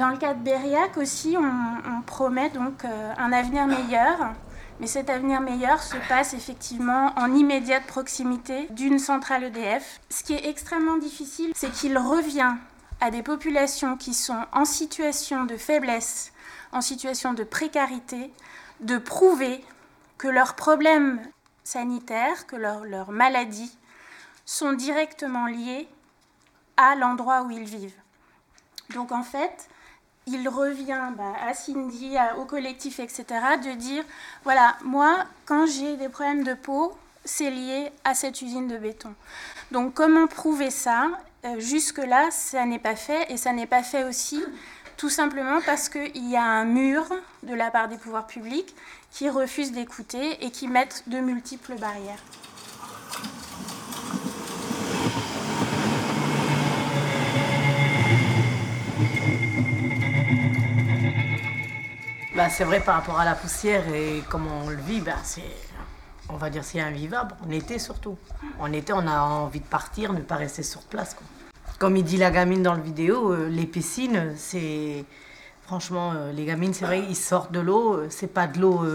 [0.00, 4.32] Dans le cas de Berriac aussi, on, promet donc euh, un avenir meilleur.
[4.80, 10.00] Mais cet avenir meilleur se passe effectivement en immédiate proximité d'une centrale EDF.
[10.08, 12.54] Ce qui est extrêmement difficile, c'est qu'il revient
[13.02, 16.32] à des populations qui sont en situation de faiblesse,
[16.72, 18.32] en situation de précarité,
[18.80, 19.62] de prouver
[20.16, 21.20] que leurs problèmes
[21.62, 23.76] sanitaires, que leurs leurs maladies
[24.46, 25.86] sont directement liés
[26.78, 28.00] à l'endroit où ils vivent.
[28.94, 29.68] Donc en fait,
[30.32, 33.24] il revient bah, à Cindy, au collectif, etc.,
[33.62, 34.04] de dire,
[34.44, 39.14] voilà, moi, quand j'ai des problèmes de peau, c'est lié à cette usine de béton.
[39.70, 41.08] Donc comment prouver ça?
[41.44, 44.42] Euh, Jusque-là, ça n'est pas fait, et ça n'est pas fait aussi
[44.96, 47.06] tout simplement parce qu'il y a un mur
[47.42, 48.74] de la part des pouvoirs publics
[49.10, 52.22] qui refusent d'écouter et qui mettent de multiples barrières.
[62.40, 65.42] Bah, c'est vrai par rapport à la poussière et comment on le vit, bah, c'est,
[66.30, 67.34] on va dire c'est invivable.
[67.46, 68.16] En été surtout.
[68.58, 71.14] En été, on a envie de partir, ne pas rester sur place.
[71.78, 75.04] Comme il dit la gamine dans le vidéo, euh, les piscines, c'est
[75.66, 78.86] franchement euh, les gamines, c'est vrai, ils sortent de l'eau, euh, c'est pas de l'eau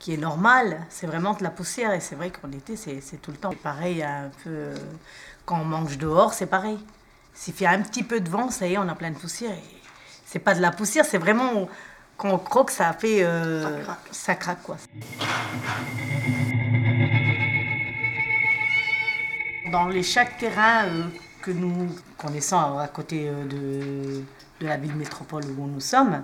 [0.00, 3.30] qui est normale, c'est vraiment de la poussière et c'est vrai qu'en été, c'est, tout
[3.30, 3.54] le temps.
[3.62, 4.04] Pareil,
[5.44, 6.80] quand on mange dehors, c'est pareil.
[7.34, 9.52] S'il fait un petit peu de vent, ça y est, on a plein de poussière.
[9.52, 9.80] Et
[10.26, 11.68] c'est pas de la poussière, c'est vraiment
[12.16, 13.22] quand on croque, ça fait.
[13.24, 14.62] euh, ça craque.
[14.62, 14.76] quoi.
[19.72, 21.02] Dans les chaque terrain euh,
[21.42, 24.22] que nous connaissons à côté euh, de,
[24.60, 26.22] de la ville métropole où nous sommes,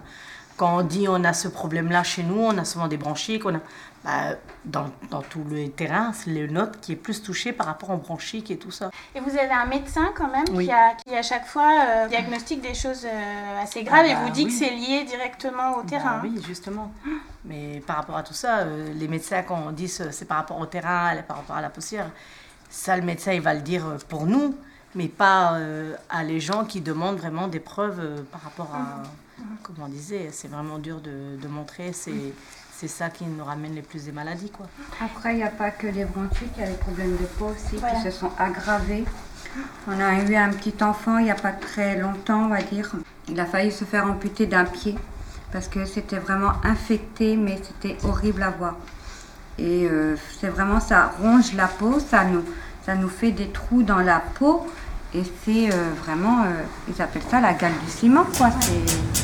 [0.57, 3.55] quand on dit on a ce problème-là chez nous, on a souvent des bronchiques, on
[3.55, 3.61] a,
[4.05, 7.91] bah, dans, dans tout le terrain, c'est le nôtre qui est plus touché par rapport
[7.91, 8.91] aux bronchiques et tout ça.
[9.15, 10.67] Et vous avez un médecin quand même Oui.
[10.67, 14.15] qui, a, qui à chaque fois euh, diagnostique des choses euh, assez graves Ah et
[14.15, 16.17] bah vous dit que c'est lié directement au terrain.
[16.19, 16.91] Bah oui, justement.
[17.45, 20.59] Mais par rapport à tout ça, euh, les médecins, quand on dit c'est par rapport
[20.59, 22.11] au terrain, par rapport à la poussière,
[22.71, 24.55] ça, le médecin, il va le dire euh, pour nous,
[24.95, 29.03] mais pas euh, à les gens qui demandent vraiment des preuves euh, par rapport à,
[29.63, 32.13] comme on disait, c'est vraiment dur de, de montrer, c'est
[32.81, 34.67] c'est ça qui nous ramène les plus des maladies, quoi.
[35.05, 37.47] Après, il n'y a pas que les bronchites, il y a les problèmes de peau
[37.55, 39.05] aussi qui se sont aggravés.
[39.87, 42.91] On a eu un petit enfant il n'y a pas très longtemps, on va dire.
[43.29, 44.97] Il a failli se faire amputer d'un pied
[45.53, 48.77] parce que c'était vraiment infecté, mais c'était horrible à voir.
[49.59, 52.45] Et euh, c'est vraiment, ça ronge la peau, ça nous,
[52.87, 54.67] ça nous fait des trous dans la peau.
[55.13, 56.47] Et c'est euh, vraiment, euh,
[56.89, 58.49] ils appellent ça la gale du ciment, quoi.
[58.61, 59.20] C'est-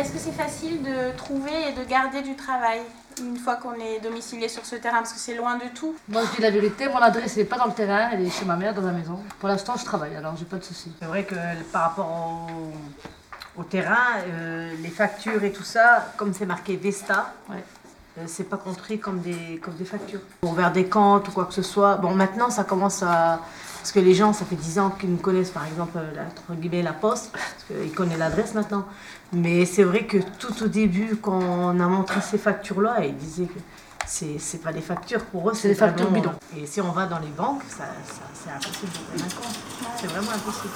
[0.00, 2.80] est-ce que c'est facile de trouver et de garder du travail
[3.20, 4.98] une fois qu'on est domicilié sur ce terrain?
[4.98, 5.94] Parce que c'est loin de tout.
[6.08, 8.46] Moi, je dis la vérité, mon adresse n'est pas dans le terrain, elle est chez
[8.46, 9.20] ma mère dans la maison.
[9.38, 10.90] Pour l'instant, je travaille, alors j'ai pas de soucis.
[10.98, 11.34] C'est vrai que
[11.70, 17.34] par rapport au, au terrain, euh, les factures et tout ça, comme c'est marqué Vesta,
[17.50, 20.20] euh, c'est pas compris comme des, comme des factures.
[20.40, 21.96] Pour vers des comptes ou quoi que ce soit.
[21.96, 23.40] Bon, maintenant, ça commence à.
[23.80, 26.22] Parce que les gens, ça fait 10 ans qu'ils nous connaissent, par exemple, euh, la,
[26.24, 28.84] entre guillemets, la poste, parce qu'ils connaissent l'adresse maintenant.
[29.32, 33.46] Mais c'est vrai que tout au début, quand on a montré ces factures-là, ils disaient
[33.46, 33.58] que
[34.06, 36.34] c'est pas des factures pour eux, C'est des factures bidons.
[36.56, 39.58] Et si on va dans les banques, ça, ça- c'est impossible d'ouvrir un compte.
[40.00, 40.74] C'est vraiment impossible.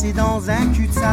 [0.00, 1.04] Coincer dans un cul-de-sac.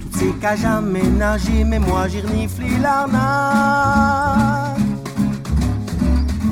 [0.00, 4.78] Toutes ces cages aménagées, mais moi j'ai reniflé l'arnaque.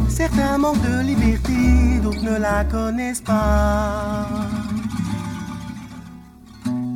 [0.09, 4.27] Certains manquent de liberté, d'autres ne la connaissent pas.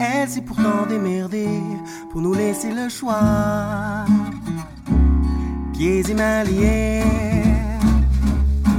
[0.00, 1.61] Elle s'est pourtant démerdée
[2.11, 4.05] pour nous laisser le choix.
[5.72, 7.02] Pieds et mains liés,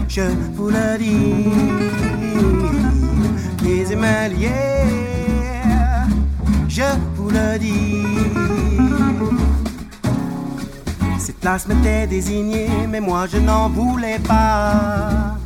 [0.08, 0.22] je
[0.56, 2.83] vous le dis.
[3.96, 4.50] Mains liés,
[6.68, 6.82] je
[7.16, 8.04] vous le dis.
[11.18, 15.38] Cette place m'était désignée, mais moi je n'en voulais pas.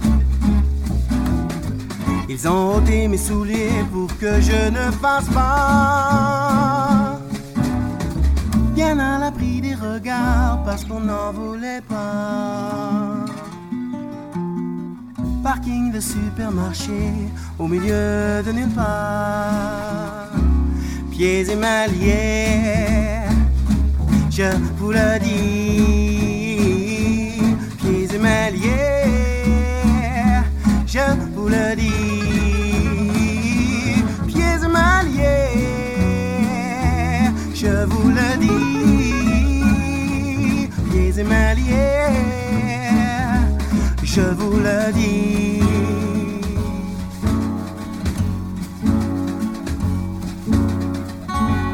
[2.27, 7.19] Ils ont ôté mes souliers pour que je ne fasse pas.
[8.73, 13.16] Bien à l'abri des regards parce qu'on n'en voulait pas.
[15.47, 17.13] Parking de supermarché
[17.57, 20.27] au milieu de nulle part.
[21.09, 21.87] Pieds et mains
[24.29, 25.77] je vous le dis.
[27.77, 28.51] Pieds et mains
[30.85, 31.93] je vous le dis.
[34.27, 35.01] Pieds et mains
[37.55, 38.57] je vous le dis.
[40.91, 41.55] Pieds et mains
[44.17, 45.61] je vous le dis.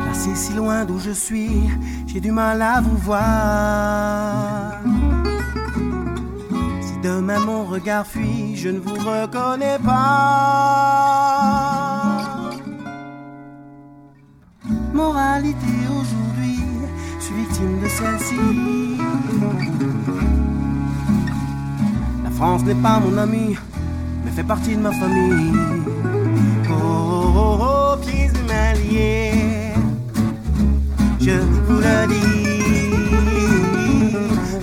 [0.05, 1.69] Passé si loin d'où je suis,
[2.07, 4.81] j'ai du mal à vous voir.
[6.85, 10.73] Si demain mon regard fuit, je ne vous reconnais pas.
[14.93, 16.59] Moralité aujourd'hui,
[17.19, 18.92] je suis victime de celle-ci.
[22.35, 23.55] France n'est pas mon ami,
[24.23, 25.53] mais fait partie de ma famille.
[26.69, 29.73] Oh, oh, oh, oh pieds et mains liés,
[31.19, 31.31] je
[31.65, 32.23] vous le dis.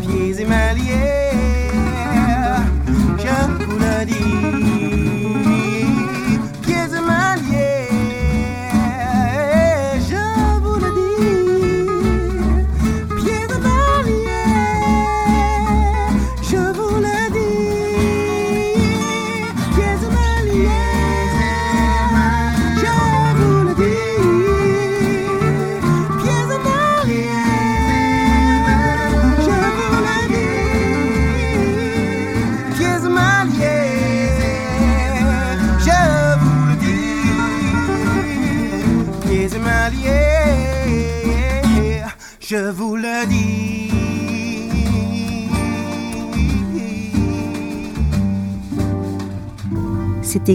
[0.02, 0.74] Pieds et mains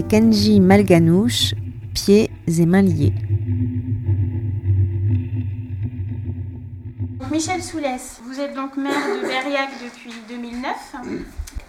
[0.08, 1.54] Kenji Malganouche,
[1.92, 3.12] pieds et mains liés.
[7.32, 10.72] Michel Soulès, vous êtes donc maire de Berriac depuis 2009.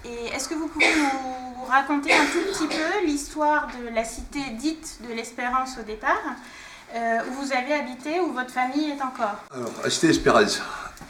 [0.06, 4.40] Et est-ce que vous pouvez nous raconter un tout petit peu l'histoire de la cité
[4.60, 6.36] dite de l'Espérance au départ,
[6.96, 9.44] euh, où vous avez habité, où votre famille est encore?
[9.52, 10.62] Alors, à Cité Espérance,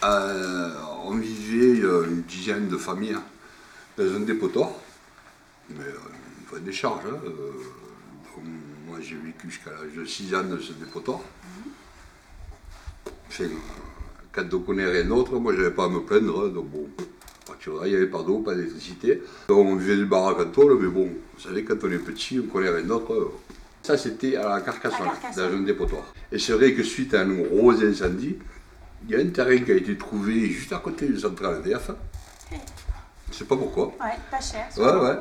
[0.06, 0.72] euh,
[1.04, 3.24] on vivait euh, une dizaine de familles hein,
[3.98, 4.70] dans un dépotoir,
[5.70, 5.84] mais
[6.48, 7.02] une vraie décharge.
[7.06, 8.46] hein, euh, donc,
[8.88, 11.20] moi, j'ai vécu jusqu'à l'âge de 6 ans dans ce dépotoir.
[13.30, 13.44] Enfin,
[14.32, 16.46] quand on connaît rien d'autre, moi, je n'avais pas à me plaindre.
[16.46, 19.22] hein, donc, bon, à partir de là, il n'y avait pas d'eau, pas d'électricité.
[19.50, 22.40] Donc, on vivait du baraque en tôle, mais bon, vous savez, quand on est petit,
[22.40, 23.14] on connaît rien d'autre.
[23.14, 23.32] euh,
[23.84, 26.04] ça, c'était à la Carcassonne, dans un dépotoir.
[26.32, 28.38] Et c'est vrai que suite à un gros incendie,
[29.08, 31.92] il y a un terrain qui a été trouvé juste à côté du central EDF.
[33.38, 33.86] Je sais pas pourquoi.
[34.02, 34.68] Ouais, pas cher.
[34.78, 35.16] Ouais, ouais.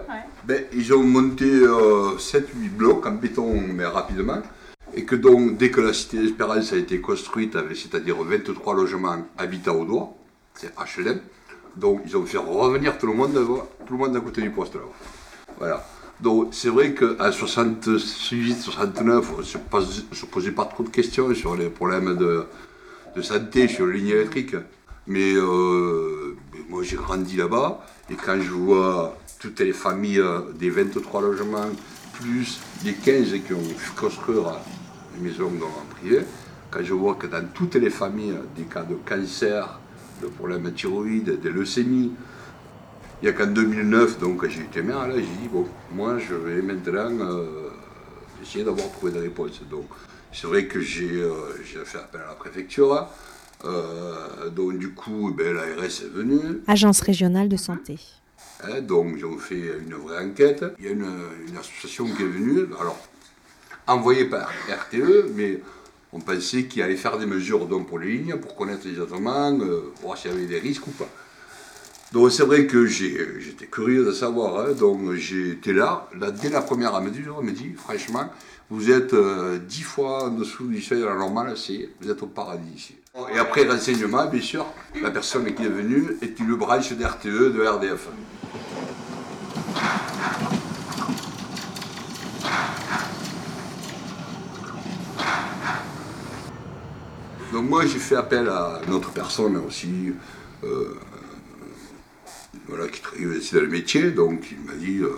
[0.44, 4.40] Ben, ils ont monté 7-8 blocs en béton, mais rapidement.
[4.94, 9.74] Et que donc, dès que la cité d'Espérance a été construite, c'est-à-dire 23 logements habitat
[9.74, 10.14] au doigt,
[10.54, 11.20] c'est HLM,
[11.76, 13.34] donc ils ont fait revenir tout le monde,
[13.86, 14.80] tout le monde à côté du poste là.
[15.58, 15.84] Voilà.
[16.18, 21.68] Donc c'est vrai qu'en 68-69, on ne se, posait pas trop de questions sur les
[21.68, 22.46] problèmes de,
[23.14, 24.56] de santé sur les lignes électriques.
[25.06, 26.25] Mais, euh, mais
[26.68, 31.70] moi j'ai grandi là-bas et quand je vois toutes les familles euh, des 23 logements,
[32.14, 34.58] plus les 15 qui ont pu construire
[35.14, 36.20] des maisons en privé,
[36.70, 39.78] quand je vois que dans toutes les familles, des cas de cancer,
[40.22, 42.12] de problèmes de thyroïde, de leucémie,
[43.22, 46.34] il n'y a qu'en 2009, donc j'ai été maire, là, j'ai dit, bon, moi je
[46.34, 47.70] vais maintenant euh,
[48.42, 49.60] essayer d'avoir trouvé des réponses.
[49.70, 49.86] Donc
[50.32, 51.32] c'est vrai que euh,
[51.64, 53.08] j'ai fait appel à la préfecture.
[53.64, 56.62] Euh, donc du coup, ben, l'ARS est venue.
[56.66, 57.98] Agence régionale de santé.
[58.62, 60.64] Hein, donc ils ont fait une vraie enquête.
[60.78, 61.06] Il y a une,
[61.48, 62.98] une association qui est venue, alors
[63.86, 65.60] envoyée par RTE, mais
[66.12, 69.92] on pensait qu'il allait faire des mesures donc, pour les lignes, pour connaître exactement, euh,
[70.02, 71.08] voir s'il y avait des risques ou pas.
[72.12, 76.62] Donc c'est vrai que j'étais curieux de savoir, hein, donc été là, là, dès la
[76.62, 78.30] première mesure, on me dit, franchement,
[78.70, 81.54] vous êtes euh, dix fois en dessous du seuil de la normale,
[82.00, 82.96] vous êtes au paradis ici.
[83.32, 84.66] Et après renseignement, bien sûr,
[85.02, 88.08] la personne qui est venue est une branche d'RTE de RDF.
[97.52, 100.12] Donc moi j'ai fait appel à une autre personne aussi,
[100.62, 100.98] euh,
[102.68, 105.16] voilà, qui travaille aussi dans le métier, donc il m'a dit euh,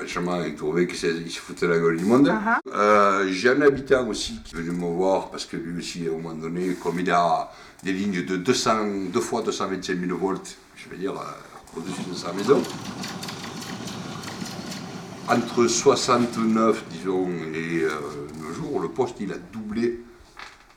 [0.00, 2.32] franchement il trouvait qu'il se foutait la gueule du monde.
[2.74, 6.10] Euh, j'ai un habitant aussi qui est venu me voir parce que lui aussi à
[6.10, 7.50] un moment donné, comme il a
[7.82, 12.14] des lignes de 200, 2 fois 225 000 volts, je veux dire, euh, au-dessus de
[12.14, 12.62] sa maison,
[15.28, 17.90] entre 69, disons, et euh,
[18.40, 20.00] nos jours, le poste, il a doublé.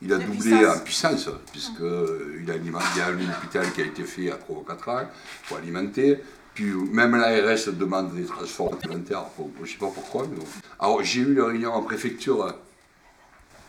[0.02, 0.76] Il a doublé puissance.
[0.76, 4.32] en puissance, puisque euh, il, a il y a un hôpital qui a été fait
[4.32, 5.10] a 3 ou 4 ans
[5.48, 6.20] pour alimenter.
[6.56, 10.28] Puis même l'ARS demande des transports supplémentaires, pour- je ne sais pas pourquoi.
[10.30, 10.44] mais.
[10.80, 12.54] Alors j'ai eu une réunion en préfecture,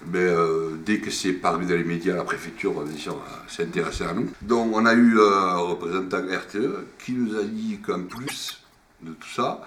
[0.06, 2.84] mais euh, dès que c'est paru dans les médias, la préfecture euh,
[3.48, 4.28] s'est intéressée à nous.
[4.42, 8.60] Donc on a eu euh, un représentant RTE qui nous a dit qu'en plus
[9.00, 9.62] de tout ça,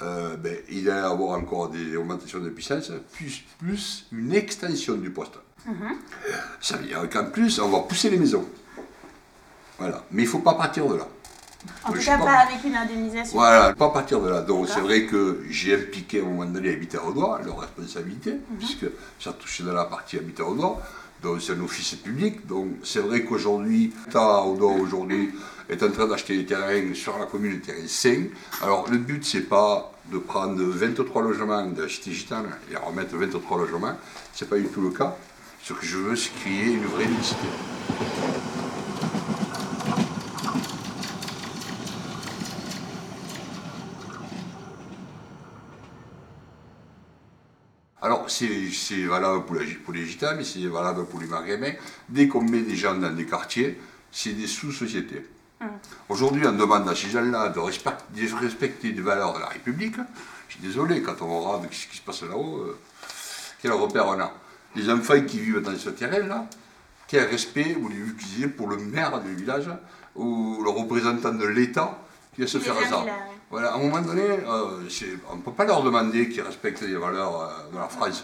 [0.00, 5.10] euh, ben, il allait avoir encore des augmentations de puissance, plus, plus une extension du
[5.10, 5.34] poste.
[6.62, 8.48] Ça veut dire qu'en plus, on va pousser les maisons.
[9.78, 10.02] Voilà.
[10.12, 11.06] Mais il ne faut pas partir de là.
[11.84, 12.24] En tout cas, pas.
[12.24, 13.36] pas avec une indemnisation.
[13.38, 14.40] Voilà, pas partir de là.
[14.42, 18.32] Donc c'est vrai que j'ai impliqué à un moment donné Habitat au droit, leur responsabilité,
[18.32, 18.58] Mhm.
[18.58, 18.86] puisque
[19.20, 20.80] ça touchait dans la partie Habitat au droit.
[21.22, 22.46] Donc c'est un office public.
[22.46, 25.30] Donc c'est vrai qu'aujourd'hui, l'État au droit aujourd'hui
[25.68, 28.26] est en train d'acheter des terrains sur la commune, des terrains sains.
[28.62, 33.16] Alors le but c'est pas de prendre 23 logements de la cité gitane et remettre
[33.16, 33.94] 23 logements.
[34.32, 35.16] C'est pas du tout le cas.
[35.62, 37.46] Ce que je veux, c'est créer une vraie mixité.
[48.00, 51.72] Alors, c'est valable pour, la, pour les gitans, mais c'est valable pour les maghrébins.
[52.08, 53.80] Dès qu'on met des gens dans des quartiers,
[54.12, 55.26] c'est des sous-sociétés.
[56.08, 59.96] Aujourd'hui, on demande à ces gens-là de, respect- de respecter les valeurs de la République.
[60.48, 62.78] Je suis désolé, quand on regarde ce qui se passe là-haut, euh,
[63.60, 64.32] quel repère on a
[64.76, 66.46] Les enfants qui vivent dans ce terrain-là,
[67.08, 69.68] quel respect vous qu'ils disaient pour le maire du village
[70.14, 71.98] ou le représentant de l'État
[72.34, 73.04] qui va se faire ça.
[73.50, 74.78] Là, Voilà, à un moment donné, euh,
[75.30, 78.22] on ne peut pas leur demander qu'ils respectent les valeurs euh, de la France.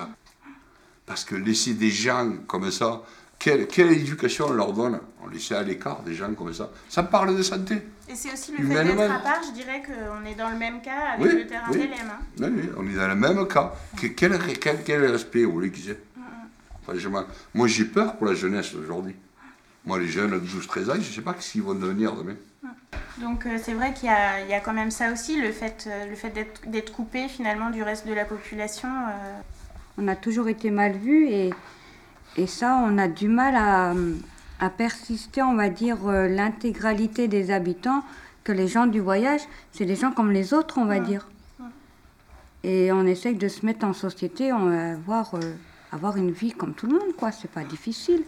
[1.07, 3.03] Parce que laisser des gens comme ça,
[3.39, 5.01] quelle, quelle éducation on leur donne?
[5.22, 6.70] On laisse à l'écart des gens comme ça.
[6.89, 7.83] Ça parle de santé.
[8.09, 10.81] Et c'est aussi le fait d'être à part, je dirais qu'on est dans le même
[10.83, 11.81] cas avec Oui, le terrain oui.
[11.83, 12.18] hein.
[12.39, 13.72] Oui, oui, on est dans le même cas.
[14.01, 16.01] Que- Quel, quel, quel respect, vous voulez qu'ils aient
[16.83, 19.16] Franchement, moi j'ai peur pour la jeunesse aujourd'hui.
[19.87, 22.35] Moi, les jeunes de 12-13 ans, je ne sais pas ce qu'ils vont devenir demain.
[23.20, 25.52] Donc euh, c'est vrai qu'il y, a- il y a quand même ça aussi, le
[25.52, 26.32] fait, euh, le fait
[26.66, 28.88] d'être coupé finalement du reste de la population.
[28.88, 29.40] euh,
[29.98, 31.50] On a toujours été mal vu et,
[32.36, 33.94] et ça, on a du mal à,
[34.58, 38.02] à persister, on va dire, l'intégralité des habitants,
[38.42, 39.42] que les gens du voyage,
[39.72, 41.28] c'est des gens comme les autres, on va dire.
[42.64, 45.30] Et on essaye de se mettre en société, on va avoir,
[45.92, 47.30] avoir une vie comme tout le monde, quoi.
[47.30, 48.22] C'est pas difficile.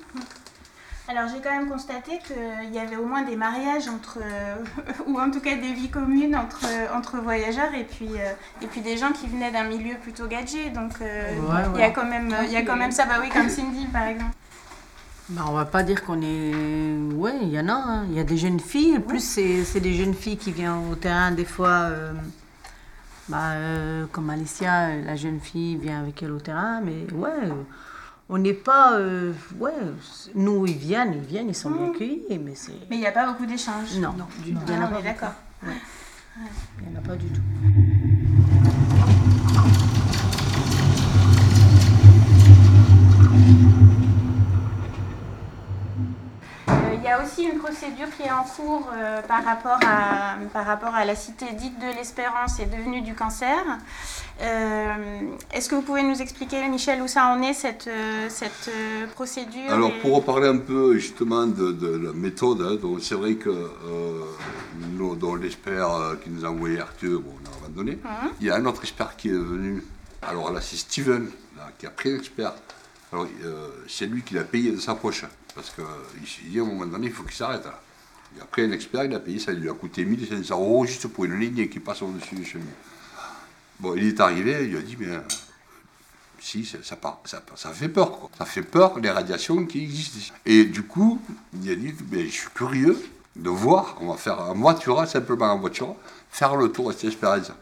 [1.09, 4.57] Alors j'ai quand même constaté qu'il y avait au moins des mariages entre, euh,
[5.07, 8.81] ou en tout cas des vies communes entre, entre voyageurs et puis, euh, et puis
[8.81, 10.73] des gens qui venaient d'un milieu plutôt gadget.
[10.73, 11.93] Donc euh, Ouais, il y a ouais.
[11.93, 14.33] quand même, il y a quand même ça, bah oui, comme Cindy par exemple.
[15.29, 16.53] Bah, on va pas dire qu'on est.
[17.15, 17.73] Oui, il y en a.
[17.73, 18.07] hein.
[18.11, 18.97] Il y a des jeunes filles.
[18.99, 21.69] En plus, c'est c'est des jeunes filles qui viennent au terrain, des fois.
[21.91, 22.13] euh,
[23.29, 26.81] bah, euh, comme Alicia, euh, la jeune fille vient avec elle au terrain.
[26.85, 27.51] Mais ouais, euh,
[28.29, 28.95] on n'est pas.
[28.99, 29.73] euh, ouais,
[30.35, 32.23] nous, ils viennent, ils viennent, ils sont bien accueillis.
[32.43, 32.73] Mais c'est.
[32.91, 33.97] Mais il n'y a pas beaucoup d'échanges.
[33.99, 34.11] Non,
[34.45, 35.33] du- il y en a Ah, pas on est d'accord.
[35.65, 35.73] Ouais.
[36.83, 37.41] Il n'y en a pas du tout.
[47.07, 50.95] Y a aussi une procédure qui est en cours euh, par, rapport à, par rapport
[50.95, 53.57] à la cité dite de l'espérance et devenue du cancer.
[54.43, 54.95] Euh,
[55.53, 58.71] Est-ce que vous pouvez nous expliquer, Michel, où ça en est, cette, euh, cette
[59.15, 63.15] procédure Alors, et- pour reparler un peu justement de, de la méthode, hein, donc c'est
[63.15, 64.21] vrai que euh,
[64.93, 65.89] nous, dans l'expert
[66.23, 68.31] qui nous a envoyé RTE, bon, on a abandonné, Mhm.
[68.41, 69.83] il y a un autre expert qui est venu.
[70.23, 72.53] Alors là, c'est Steven là, qui a pris l'expert.
[73.13, 76.63] Alors, euh, c'est lui qui l'a payé de sa poche, parce qu'il s'est dit à
[76.63, 77.81] un moment donné, il faut qu'il s'arrête là.
[78.35, 81.07] Il a pris un expert, il a payé, ça lui a coûté 1500 euros juste
[81.09, 82.65] pour une ligne qui passe au-dessus du chemin.
[83.79, 85.19] Bon, il est arrivé, il a dit, mais
[86.41, 86.99] si, ça, ça,
[87.55, 88.19] ça, fait peur.
[88.19, 88.31] Quoi.
[88.39, 90.33] Ça fait peur les radiations qui existent ici.
[90.45, 91.21] Et du coup,
[91.63, 93.01] il a dit, mais je suis curieux
[93.37, 95.95] de voir, on va faire en voiture, simplement en voiture,
[96.31, 97.53] faire le tour de cette expérience.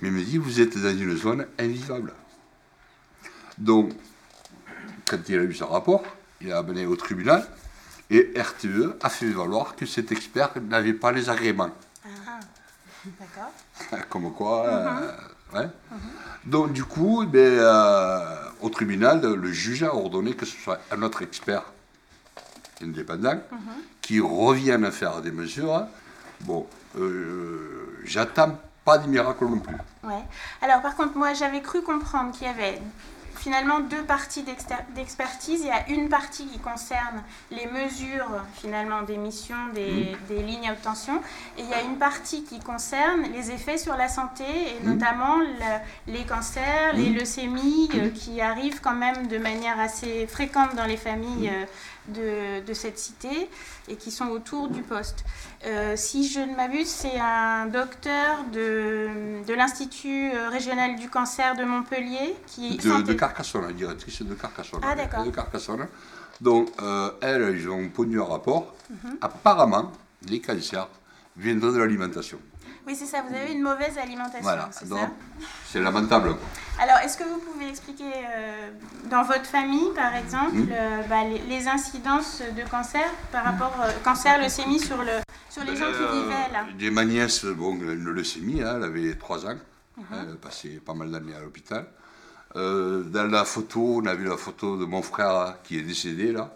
[0.00, 2.12] Mais il me dit, vous êtes dans une zone invivable.
[3.58, 3.92] Donc,
[5.12, 6.02] quand il a eu son rapport,
[6.40, 7.46] il a amené au tribunal
[8.08, 11.70] et RTE a fait valoir que cet expert n'avait pas les agréments.
[12.26, 12.40] Ah,
[13.20, 14.04] D'accord.
[14.08, 15.10] Comme quoi, euh,
[15.54, 15.68] ouais.
[16.46, 21.02] Donc du coup, ben, euh, au tribunal, le juge a ordonné que ce soit un
[21.02, 21.64] autre expert
[22.82, 23.38] indépendant
[24.00, 25.86] qui revienne faire des mesures.
[26.40, 26.66] Bon,
[26.98, 29.76] euh, j'attends pas de miracle non plus.
[30.04, 30.24] Ouais.
[30.62, 32.80] Alors par contre, moi j'avais cru comprendre qu'il y avait
[33.36, 34.44] finalement deux parties
[34.94, 35.60] d'expertise.
[35.60, 40.72] Il y a une partie qui concerne les mesures finalement des missions des, lignes à
[40.72, 41.16] haute tension
[41.58, 44.92] et il y a une partie qui concerne les effets sur la santé et Mhm.
[44.94, 47.14] notamment le- les cancers, les Mhm.
[47.16, 51.64] leucémies euh, qui arrivent quand même de manière assez fréquente dans les familles euh,
[52.08, 53.48] de, de cette cité
[53.88, 55.24] et qui sont autour du poste.
[55.66, 61.54] Euh, si je ne m'abuse, c'est un docteur de, de l'Institut euh, régional du cancer
[61.56, 64.80] de Montpellier qui De, de Carcassonne, la directrice de Carcassonne.
[64.82, 65.24] Ah, d'accord.
[65.24, 65.86] De Carcassonne.
[66.40, 68.74] Donc, euh, elles, ils ont pondu un rapport.
[68.90, 69.18] Mhm.
[69.20, 69.92] Apparemment,
[70.28, 70.88] les cancers
[71.36, 72.38] viendraient de l'alimentation.
[72.86, 75.08] Oui, c'est ça, vous avez une mauvaise alimentation, Voilà, c'est donc
[75.66, 76.30] c'est lamentable.
[76.30, 76.46] quoi.
[76.80, 78.70] Alors, est-ce que vous pouvez expliquer euh,
[79.08, 80.68] dans votre famille, par exemple, Mhm.
[80.72, 85.62] euh, bah, les, les incidences de cancer par rapport euh, cancer, leucémie sur, le, sur
[85.64, 86.64] les gens qui Euh, vivaient là?
[86.76, 89.56] J'ai ma nièce, bon, une leucémie, hein, elle avait 3 ans,
[89.98, 91.86] hein, elle a passé pas mal d'années à l'hôpital.
[92.54, 96.50] Dans la photo, on a vu la photo de mon frère qui est décédé là.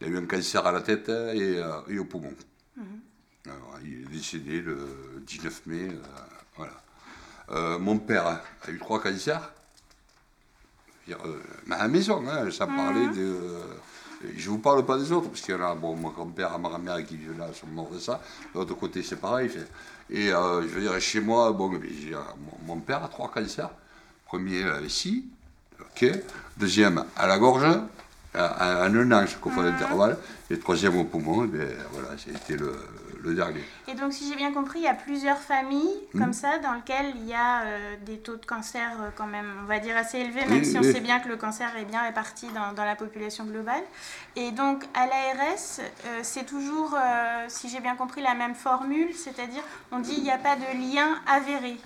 [0.00, 2.32] Il a eu un cancer à la tête et, et au poumon.
[2.76, 2.84] Mhm.
[3.46, 5.88] Alors, il est décédé le 19 mai.
[5.88, 5.96] euh,
[6.56, 6.72] voilà.
[7.50, 9.52] Euh, mon père hein, a eu trois cancers.
[11.06, 12.76] Dire, euh, à la maison, hein, sans Mhm.
[12.76, 13.36] parler de.
[14.36, 16.56] je ne vous parle pas des autres, parce qu'il y en a, bon, mon grand-père
[16.60, 18.20] ma grand-mère qui vivent là sont morts de ça.
[18.54, 19.48] De l'autre côté, c'est pareil.
[19.48, 19.66] fait.
[20.10, 21.72] Et je veux dire, chez moi, bon,
[22.66, 23.70] mon, père a trois cancers.
[24.26, 25.24] Premier à la vessie,
[25.80, 26.06] ok.
[26.56, 30.16] Deuxième à la gorge, à, à, à un an, je confonds l'intervalle.
[30.50, 32.72] Et troisième au poumon, et bien, voilà, c'était le,
[33.22, 33.62] le dernier.
[33.88, 36.20] Et donc, si j'ai bien compris, il y a plusieurs familles Mhm.
[36.20, 39.46] comme ça dans lesquelles il y a euh, des taux de cancer euh, quand même,
[39.62, 40.92] on va dire, assez élevés, même Oui, si on oui.
[40.92, 43.82] sait bien que le cancer est bien réparti dans, dans la population globale.
[44.36, 46.96] Et donc, à l'ARS, euh, c'est toujours,
[47.48, 50.94] si j'ai bien compris, la même formule, c'est-à-dire, on dit il n'y a pas de
[50.94, 51.76] lien avéré.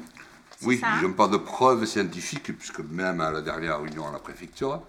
[0.62, 0.99] Oui, ça, hein?
[1.01, 4.80] ils n'ont pas de preuves scientifiques, puisque même à la dernière réunion à la préfecture,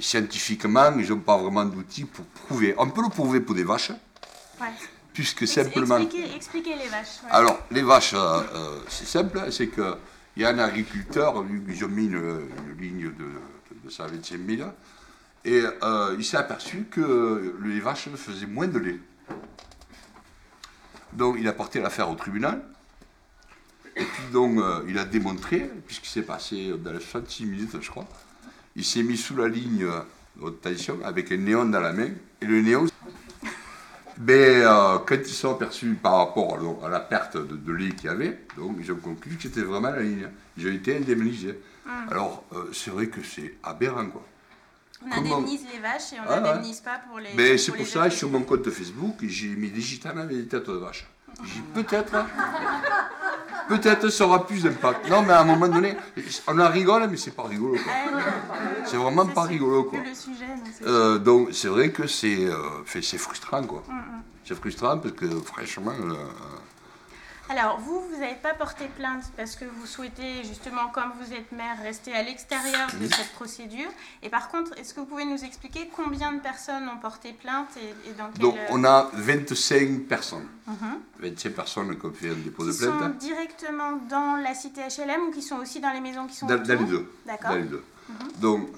[0.00, 2.74] scientifiquement, ils n'ont pas vraiment d'outils pour prouver.
[2.78, 3.92] On peut le prouver pour des vaches,
[4.60, 4.66] Ouais.
[5.12, 5.98] Puisque simplement...
[5.98, 7.22] Expliquez, expliquez les vaches.
[7.24, 7.30] ouais.
[7.30, 8.18] Alors, les vaches, euh,
[8.54, 9.96] euh, c'est simple, c'est qu'il
[10.36, 12.14] y a un agriculteur, lui, ils ont mis une,
[12.68, 14.68] une ligne de, de 125 000,
[15.44, 19.00] et euh, il s'est aperçu que les vaches faisaient moins de lait.
[21.12, 22.62] Donc, il a porté l'affaire au tribunal,
[23.96, 27.90] et puis donc, euh, il a démontré, puisqu'il s'est passé dans les 66 minutes, je
[27.90, 28.06] crois,
[28.76, 29.86] il s'est mis sous la ligne
[30.40, 32.86] haute tension avec un néon dans la main, et le néon,
[34.20, 37.90] ben, euh, quand ils sont aperçus par rapport à, à la perte de, de lait
[37.90, 40.28] qu'il y avait, donc ils ont conclu que c'était vraiment la ligne.
[40.58, 41.58] Ils ont été indemnisés.
[41.86, 41.90] Mm.
[42.10, 44.24] Alors, euh, c'est vrai que c'est aberrant, quoi.
[45.02, 47.30] On comment- indemnise les vaches et on Ah, n'indemnise pas pour les.
[47.34, 50.46] Mais c'est pour ça, êtres sur mon compte Facebook, j'ai mis des gitanes avec des
[50.46, 51.06] têtes de vache.
[51.44, 52.12] J'ai peut-être.
[53.70, 55.08] Peut-être ça aura plus d'impact.
[55.08, 55.96] Non, mais à un moment donné,
[56.48, 57.92] on en rigole, mais c'est pas rigolo, quoi.
[58.84, 60.00] C'est vraiment pas rigolo, quoi.
[60.02, 60.08] Ah,
[60.86, 63.82] Euh, donc, c'est vrai que c'est euh, frustrant, quoi.
[63.88, 64.22] Mm, mm.
[64.44, 66.14] C'est frustrant parce que, franchement, euh,
[67.52, 71.50] Alors, vous, vous n'avez pas porté plainte parce que vous souhaitez, justement, comme vous êtes
[71.50, 73.88] maire, rester à l'extérieur de cette procédure.
[74.22, 77.66] Et par contre, est-ce que vous pouvez nous expliquer combien de personnes ont porté plainte
[77.76, 78.40] et, et dans quel...
[78.42, 80.46] donc on a 25 personnes.
[80.68, 80.98] Mhm.
[81.18, 83.00] 25 personnes qui ont fait un dépôt de Qui plainte.
[83.00, 86.46] sont directement dans la cité HLM ou qui sont aussi dans les maisons qui sont
[86.46, 87.12] Dans, dans les deux.
[87.26, 87.50] D'accord.
[87.50, 87.82] Dans les deux.
[88.10, 88.14] Mhm.
[88.40, 88.68] Donc,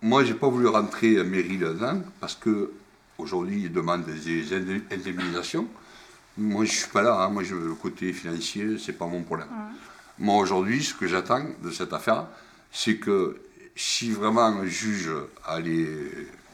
[0.00, 2.72] moi, j'ai pas voulu rentrer à mairie là-dedans parce que
[3.18, 5.66] aujourd'hui, ils demandent des indem- indemnisations.
[6.36, 7.22] Moi, je suis pas là.
[7.22, 7.28] hein.
[7.30, 9.48] Moi, je, le côté financier, c'est pas mon problème.
[10.18, 12.26] Moi, aujourd'hui, ce que j'attends de cette affaire,
[12.72, 13.40] c'est que
[13.76, 15.10] si vraiment un juge
[15.44, 15.86] a les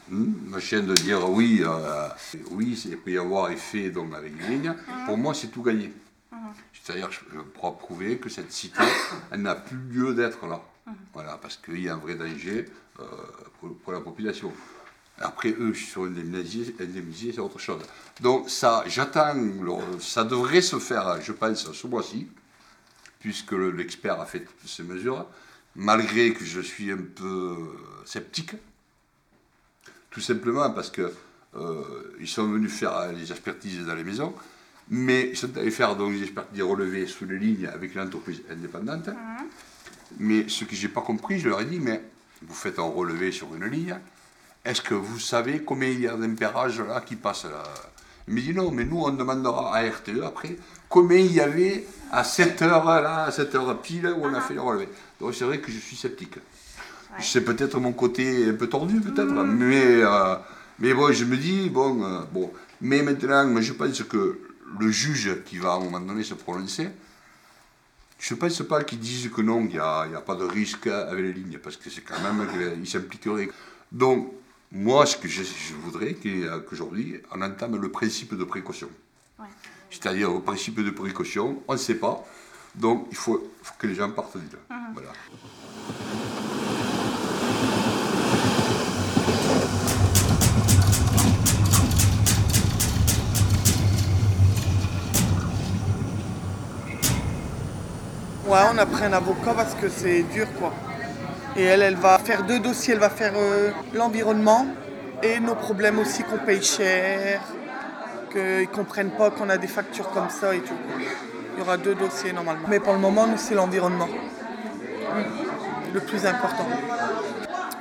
[0.09, 2.07] hmm, machin de dire oui, euh,
[2.51, 4.73] oui, il peut y avoir effet donc, avec les lignes,
[5.05, 5.91] pour moi, c'est tout gagné.
[6.83, 8.81] C'est-à-dire je pourrais prouver que cette cité,
[9.31, 10.61] elle n'a plus lieu d'être là.
[11.13, 12.65] Voilà, parce qu'il y a un vrai danger
[12.99, 13.03] euh,
[13.59, 14.51] pour, pour la population.
[15.21, 17.81] Après, eux, je suis indemnisés, indemnisés, c'est autre chose.
[18.19, 19.35] Donc, ça, j'attends,
[19.99, 22.27] ça devrait se faire, je pense, ce mois-ci,
[23.19, 25.25] puisque le- l'expert a fait toutes ces mesures,
[25.75, 27.55] malgré que je suis un peu
[28.05, 28.51] sceptique,
[30.09, 31.11] tout simplement parce que
[31.55, 34.33] euh, ils sont venus faire les expertises dans les maisons,
[34.89, 39.09] mais ils sont allés faire donc les expertises relevées sous les lignes avec l'entreprise indépendante.
[40.19, 42.03] Mais ce que j'ai pas compris, je leur ai dit, mais
[42.41, 43.97] vous faites un relevé sur une ligne,
[44.63, 47.63] est-ce que vous savez combien il y a d'impérages là qui passent là?
[48.27, 50.55] Il me dit non, mais nous on demandera à RTE après
[50.87, 54.41] combien il y avait à 7 heures là, à 7 heures pile où on a
[54.41, 54.89] fait le relevé.
[55.19, 56.37] Donc c'est vrai que je suis sceptique.
[57.19, 60.35] C'est peut-être mon côté un peu tordu peut-être, mais, euh,
[60.79, 62.51] mais bon, je me dis, bon, euh, bon.
[62.79, 64.39] Mais maintenant, je pense que
[64.79, 66.89] le juge qui va à un moment donné se prononcer,
[68.17, 71.23] je ne pense pas qu'il dise que non, il n'y a pas de risque avec
[71.23, 73.49] les lignes, parce que c'est quand même qu'il s'impliquerait.
[73.91, 74.31] Donc,
[74.71, 78.89] moi, ce que je, je voudrais, que- qu'aujourd'hui, on entame le principe de précaution.
[79.89, 82.23] C'est-à-dire, le principe de précaution, on ne sait pas,
[82.75, 84.77] donc il faut, faut que les gens partent de là.
[84.93, 85.11] Voilà.
[98.47, 100.73] Ouais, on a pris un avocat parce que c'est dur, quoi.
[101.55, 102.93] Et elle, elle va faire deux dossiers.
[102.93, 104.65] Elle va faire euh, l'environnement
[105.21, 107.41] et nos problèmes aussi qu'on paye cher.
[108.31, 110.77] qu'ils comprennent pas qu'on a des factures comme ça et tout.
[111.53, 112.67] Il y aura deux dossiers normalement.
[112.69, 114.07] Mais pour le moment, nous, c'est l'environnement.
[115.93, 116.67] Le plus important.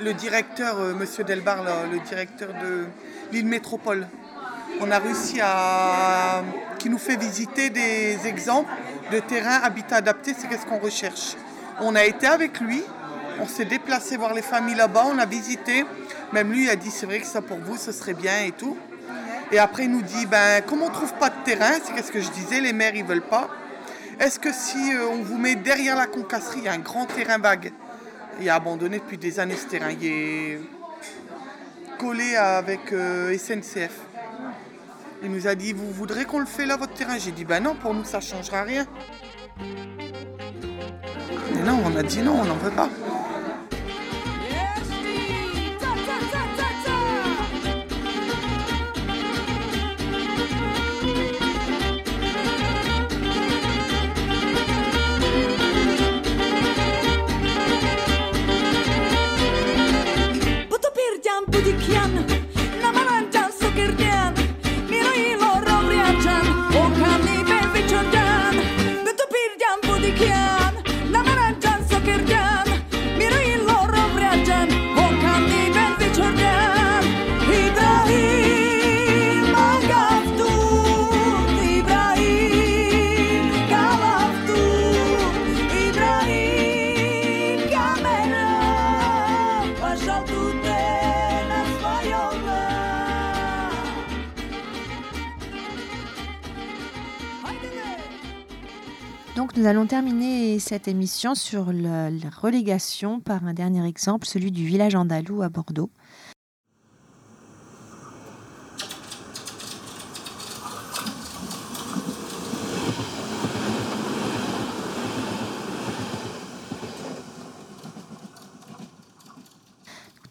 [0.00, 1.58] Le directeur, euh, Monsieur Delbar,
[1.92, 2.86] le directeur de
[3.32, 4.08] l'île Métropole,
[4.80, 6.42] on a réussi à.
[6.78, 8.70] qui nous fait visiter des exemples
[9.12, 11.36] de terrains habitat adapté, c'est qu'est-ce qu'on recherche.
[11.80, 12.82] On a été avec lui,
[13.40, 15.84] on s'est déplacé voir les familles là-bas, on a visité.
[16.32, 18.52] Même lui il a dit c'est vrai que ça pour vous, ce serait bien et
[18.52, 18.76] tout.
[19.50, 22.20] Et après il nous dit ben comme on trouve pas de terrain, c'est qu'est-ce que
[22.20, 23.48] je disais, les maires ils veulent pas.
[24.20, 27.06] Est-ce que si euh, on vous met derrière la concasserie, il y a un grand
[27.06, 27.72] terrain vague?
[28.38, 29.90] Il est abandonné depuis des années ce terrain.
[29.90, 30.60] Il est
[31.98, 33.92] collé avec euh, SNCF.
[35.22, 37.16] Il nous a dit Vous voudrez qu'on le fait là, votre terrain?
[37.18, 38.86] J'ai dit Ben non, pour nous, ça ne changera rien.
[41.54, 42.90] Mais non, on a dit non, on n'en veut pas.
[99.70, 102.10] Allons terminer cette émission sur la,
[102.42, 105.90] relégation par un dernier exemple, celui du village andalou à Bordeaux.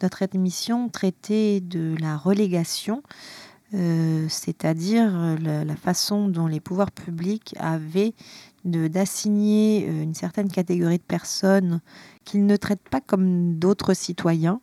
[0.02, 3.04] Notre émission traitait de la relégation,
[3.74, 8.14] euh, c'est-à-dire la, façon dont les pouvoirs publics avaient
[8.72, 11.82] d'assigner euh, une certaine catégorie de personnes
[12.26, 14.62] qu'ils ne traitent pas comme d'autres citoyens,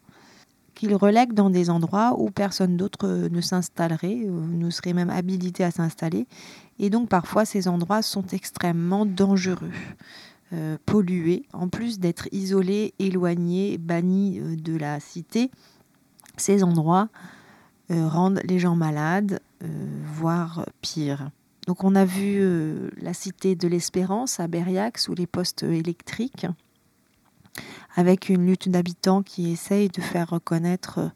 [0.74, 5.10] qu'ils relèguent dans des endroits où personne d'autre euh, ne s'installerait, euh, ne serait même
[5.10, 6.26] habilité à s'installer.
[6.78, 9.72] Et donc parfois ces endroits sont extrêmement dangereux,
[10.84, 15.50] pollués, en plus d'être isolés, éloignés, bannis de la cité.
[16.36, 17.08] Ces endroits
[17.88, 19.40] rendent les gens malades,
[20.04, 21.30] voire pire.
[21.66, 26.46] Donc on a vu euh, la cité de l'Espérance à Berriac sous les postes électriques,
[27.96, 31.10] avec une lutte d'habitants qui essayent de faire reconnaître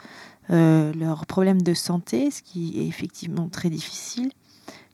[0.50, 4.32] euh, leurs problèmes de santé, ce qui est effectivement très difficile,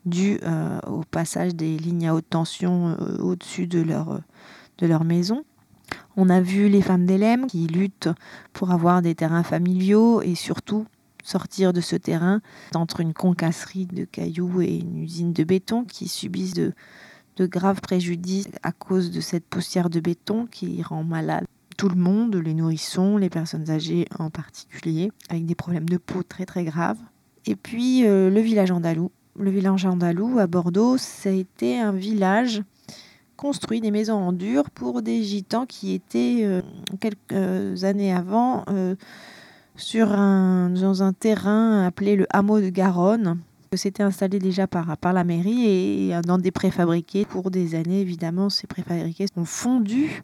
[0.05, 4.21] dû euh, au passage des lignes à haute tension au-dessus de leur,
[4.79, 5.43] de leur maison.
[6.17, 8.11] On a vu les femmes d'Elem qui luttent
[8.53, 10.85] pour avoir des terrains familiaux et surtout
[11.27, 12.41] sortir de ce terrain
[12.75, 16.73] entre une concasserie de cailloux et une usine de béton qui subissent de,
[17.39, 21.45] graves préjudices à cause de cette poussière de béton qui rend malade
[21.77, 26.23] tout le monde, les nourrissons, les personnes âgées en particulier, avec des problèmes de peau
[26.23, 26.97] très très graves.
[27.45, 29.11] Et puis euh, le village andalou.
[29.39, 32.63] Le village andalou à Bordeaux, ça a été un village
[33.37, 36.63] construit des maisons en dur pour des gitans qui étaient euh,
[36.99, 38.95] quelques années avant euh,
[39.77, 43.39] sur un, dans un terrain appelé le hameau de Garonne.
[43.73, 47.25] C'était installé déjà par, par la mairie et euh, dans des préfabriqués.
[47.27, 50.23] Pour des années, évidemment, ces préfabriqués ont fondu.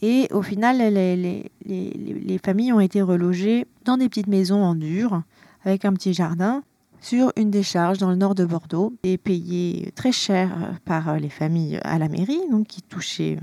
[0.00, 1.90] Et au final, les, les, les-
[2.26, 5.22] les familles ont été relogées dans des petites maisons en dur,
[5.64, 6.62] avec un petit jardin,
[7.00, 10.50] sur une décharge dans le nord de Bordeaux, et payées très cher
[10.84, 13.38] par les familles à la mairie, donc qui touchaient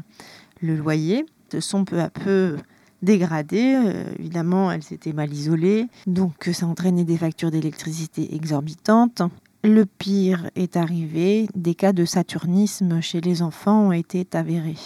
[0.61, 2.57] le loyer, se sont peu à peu
[3.01, 3.75] dégradées.
[3.75, 9.21] Euh, évidemment, elles étaient mal isolées, donc ça entraînait des factures d'électricité exorbitantes.
[9.63, 14.77] Le pire est arrivé, des cas de saturnisme chez les enfants ont été avérés.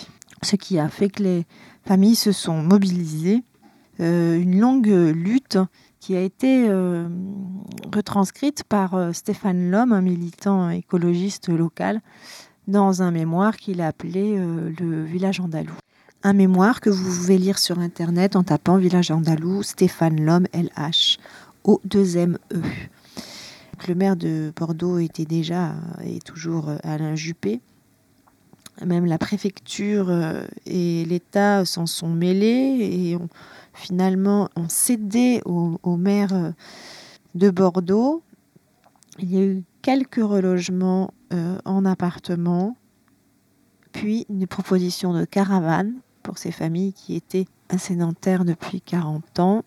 [0.41, 1.45] Ce qui a fait que les
[1.85, 3.43] familles se sont mobilisées.
[3.99, 5.59] Euh, une longue lutte
[6.03, 7.07] qui a été euh,
[7.95, 12.01] retranscrite par euh, Stéphane Lhomme, un militant écologiste local,
[12.67, 15.71] dans un mémoire qu'il a appelé euh, Le village andalou.
[16.25, 21.17] Un mémoire que vous pouvez lire sur internet en tapant Village andalou, Stéphane Lhomme, LH,
[21.65, 22.61] o 2 m e
[23.89, 27.59] Le maire de Bordeaux était déjà et toujours euh, Alain Juppé.
[28.85, 33.27] Même la préfecture euh, et l'État s'en sont mêlés et ont
[33.73, 36.51] finalement ont cédé au, maire euh,
[37.35, 38.23] de Bordeaux.
[39.19, 42.77] Il y a eu quelques relogements euh, en appartement,
[43.91, 47.45] puis une proposition de caravane pour ces familles qui étaient
[47.77, 49.63] sédentaires depuis 40 ans.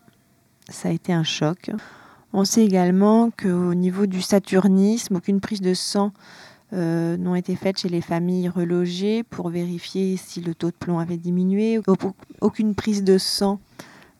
[0.69, 1.71] Ça a été un choc.
[2.33, 6.11] On sait également qu'au niveau du saturnisme, aucune prise de sang
[6.73, 10.99] euh, n'ont été faites chez les familles relogées pour vérifier si le taux de plomb
[10.99, 11.79] avait diminué.
[12.41, 13.59] Aucune prise de sang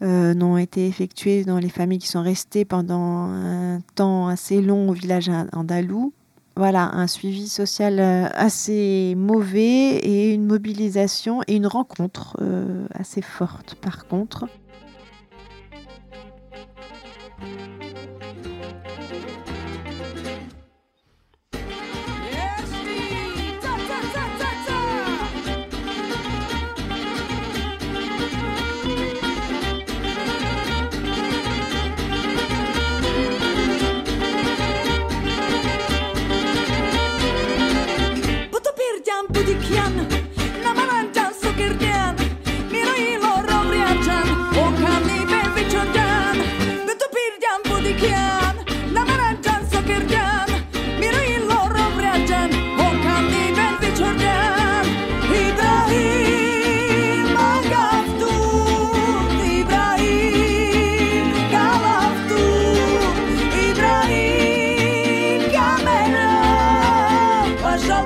[0.01, 4.89] euh, n'ont été effectuées dans les familles qui sont restées pendant un temps assez long
[4.89, 6.13] au village andalou.
[6.58, 13.22] Voilà, un suivi social euh, assez mauvais et une mobilisation et une rencontre euh, assez
[13.22, 14.47] forte par contre.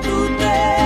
[0.02, 0.81] today.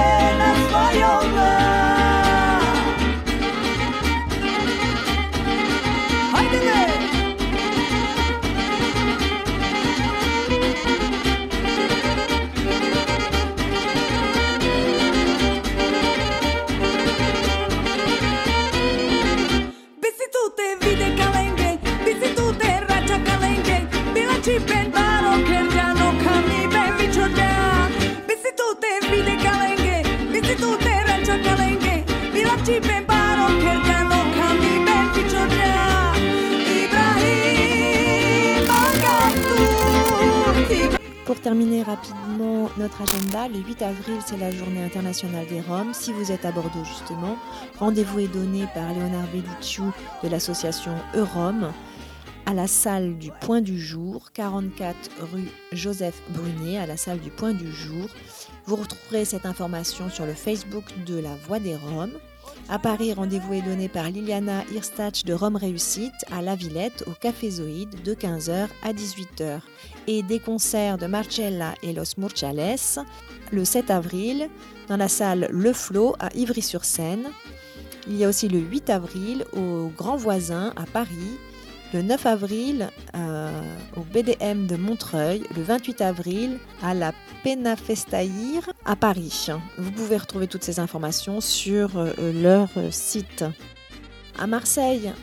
[41.46, 45.94] Terminer rapidement notre agenda, le 8 avril, c'est la journée internationale des Roms.
[45.94, 47.38] Si vous êtes à Bordeaux, justement,
[47.78, 49.84] rendez-vous est donné par Léonard Bellucciu
[50.24, 51.72] de l'association Eurom
[52.48, 54.96] à la salle du Point du Jour, 44
[55.32, 58.10] rue Joseph Brunet, à la salle du Point du Jour.
[58.66, 62.18] Vous retrouverez cette information sur le Facebook de la Voix des Roms.
[62.68, 67.12] À Paris, rendez-vous est donné par Liliana Hirstach de Rome Réussite à La Villette au
[67.12, 69.60] Café Zoïde de 15h à 18h.
[70.08, 72.78] Et des concerts de Marcella et Los Murchales
[73.52, 74.50] le 7 avril
[74.88, 77.28] dans la salle Le Flot à Ivry-sur-Seine.
[78.08, 81.38] Il y a aussi le 8 avril au Grand Voisin à Paris,
[81.96, 83.50] le 9 avril euh,
[83.96, 89.48] au BDM de Montreuil, le 28 avril à la Penafestaïr à Paris.
[89.78, 93.46] Vous pouvez retrouver toutes ces informations sur euh, leur site.
[94.38, 95.14] À Marseille,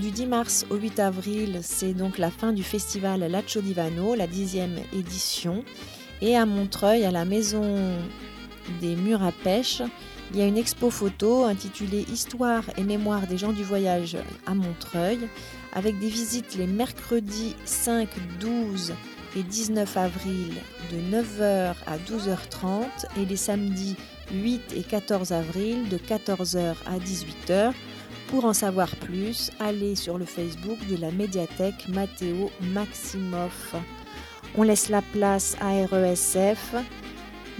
[0.00, 4.26] du 10 mars au 8 avril, c'est donc la fin du festival Lacho Divano, la
[4.26, 5.62] dixième édition.
[6.20, 7.78] Et à Montreuil, à la Maison
[8.80, 9.82] des Murs à Pêche,
[10.32, 14.54] il y a une expo photo intitulée Histoire et mémoire des gens du voyage à
[14.54, 15.28] Montreuil,
[15.72, 18.08] avec des visites les mercredis 5,
[18.40, 18.92] 12
[19.36, 20.54] et 19 avril
[20.90, 22.84] de 9h à 12h30
[23.20, 23.96] et les samedis
[24.32, 27.72] 8 et 14 avril de 14h à 18h.
[28.28, 33.74] Pour en savoir plus, allez sur le Facebook de la médiathèque Matteo Maximoff.
[34.56, 36.74] On laisse la place à RESF.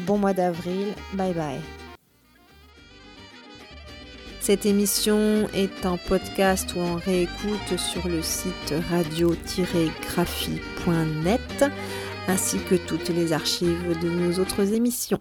[0.01, 1.82] Bon mois d'avril, bye bye.
[4.43, 11.65] Cette émission est en podcast ou en réécoute sur le site radio-graphie.net
[12.27, 15.21] ainsi que toutes les archives de nos autres émissions.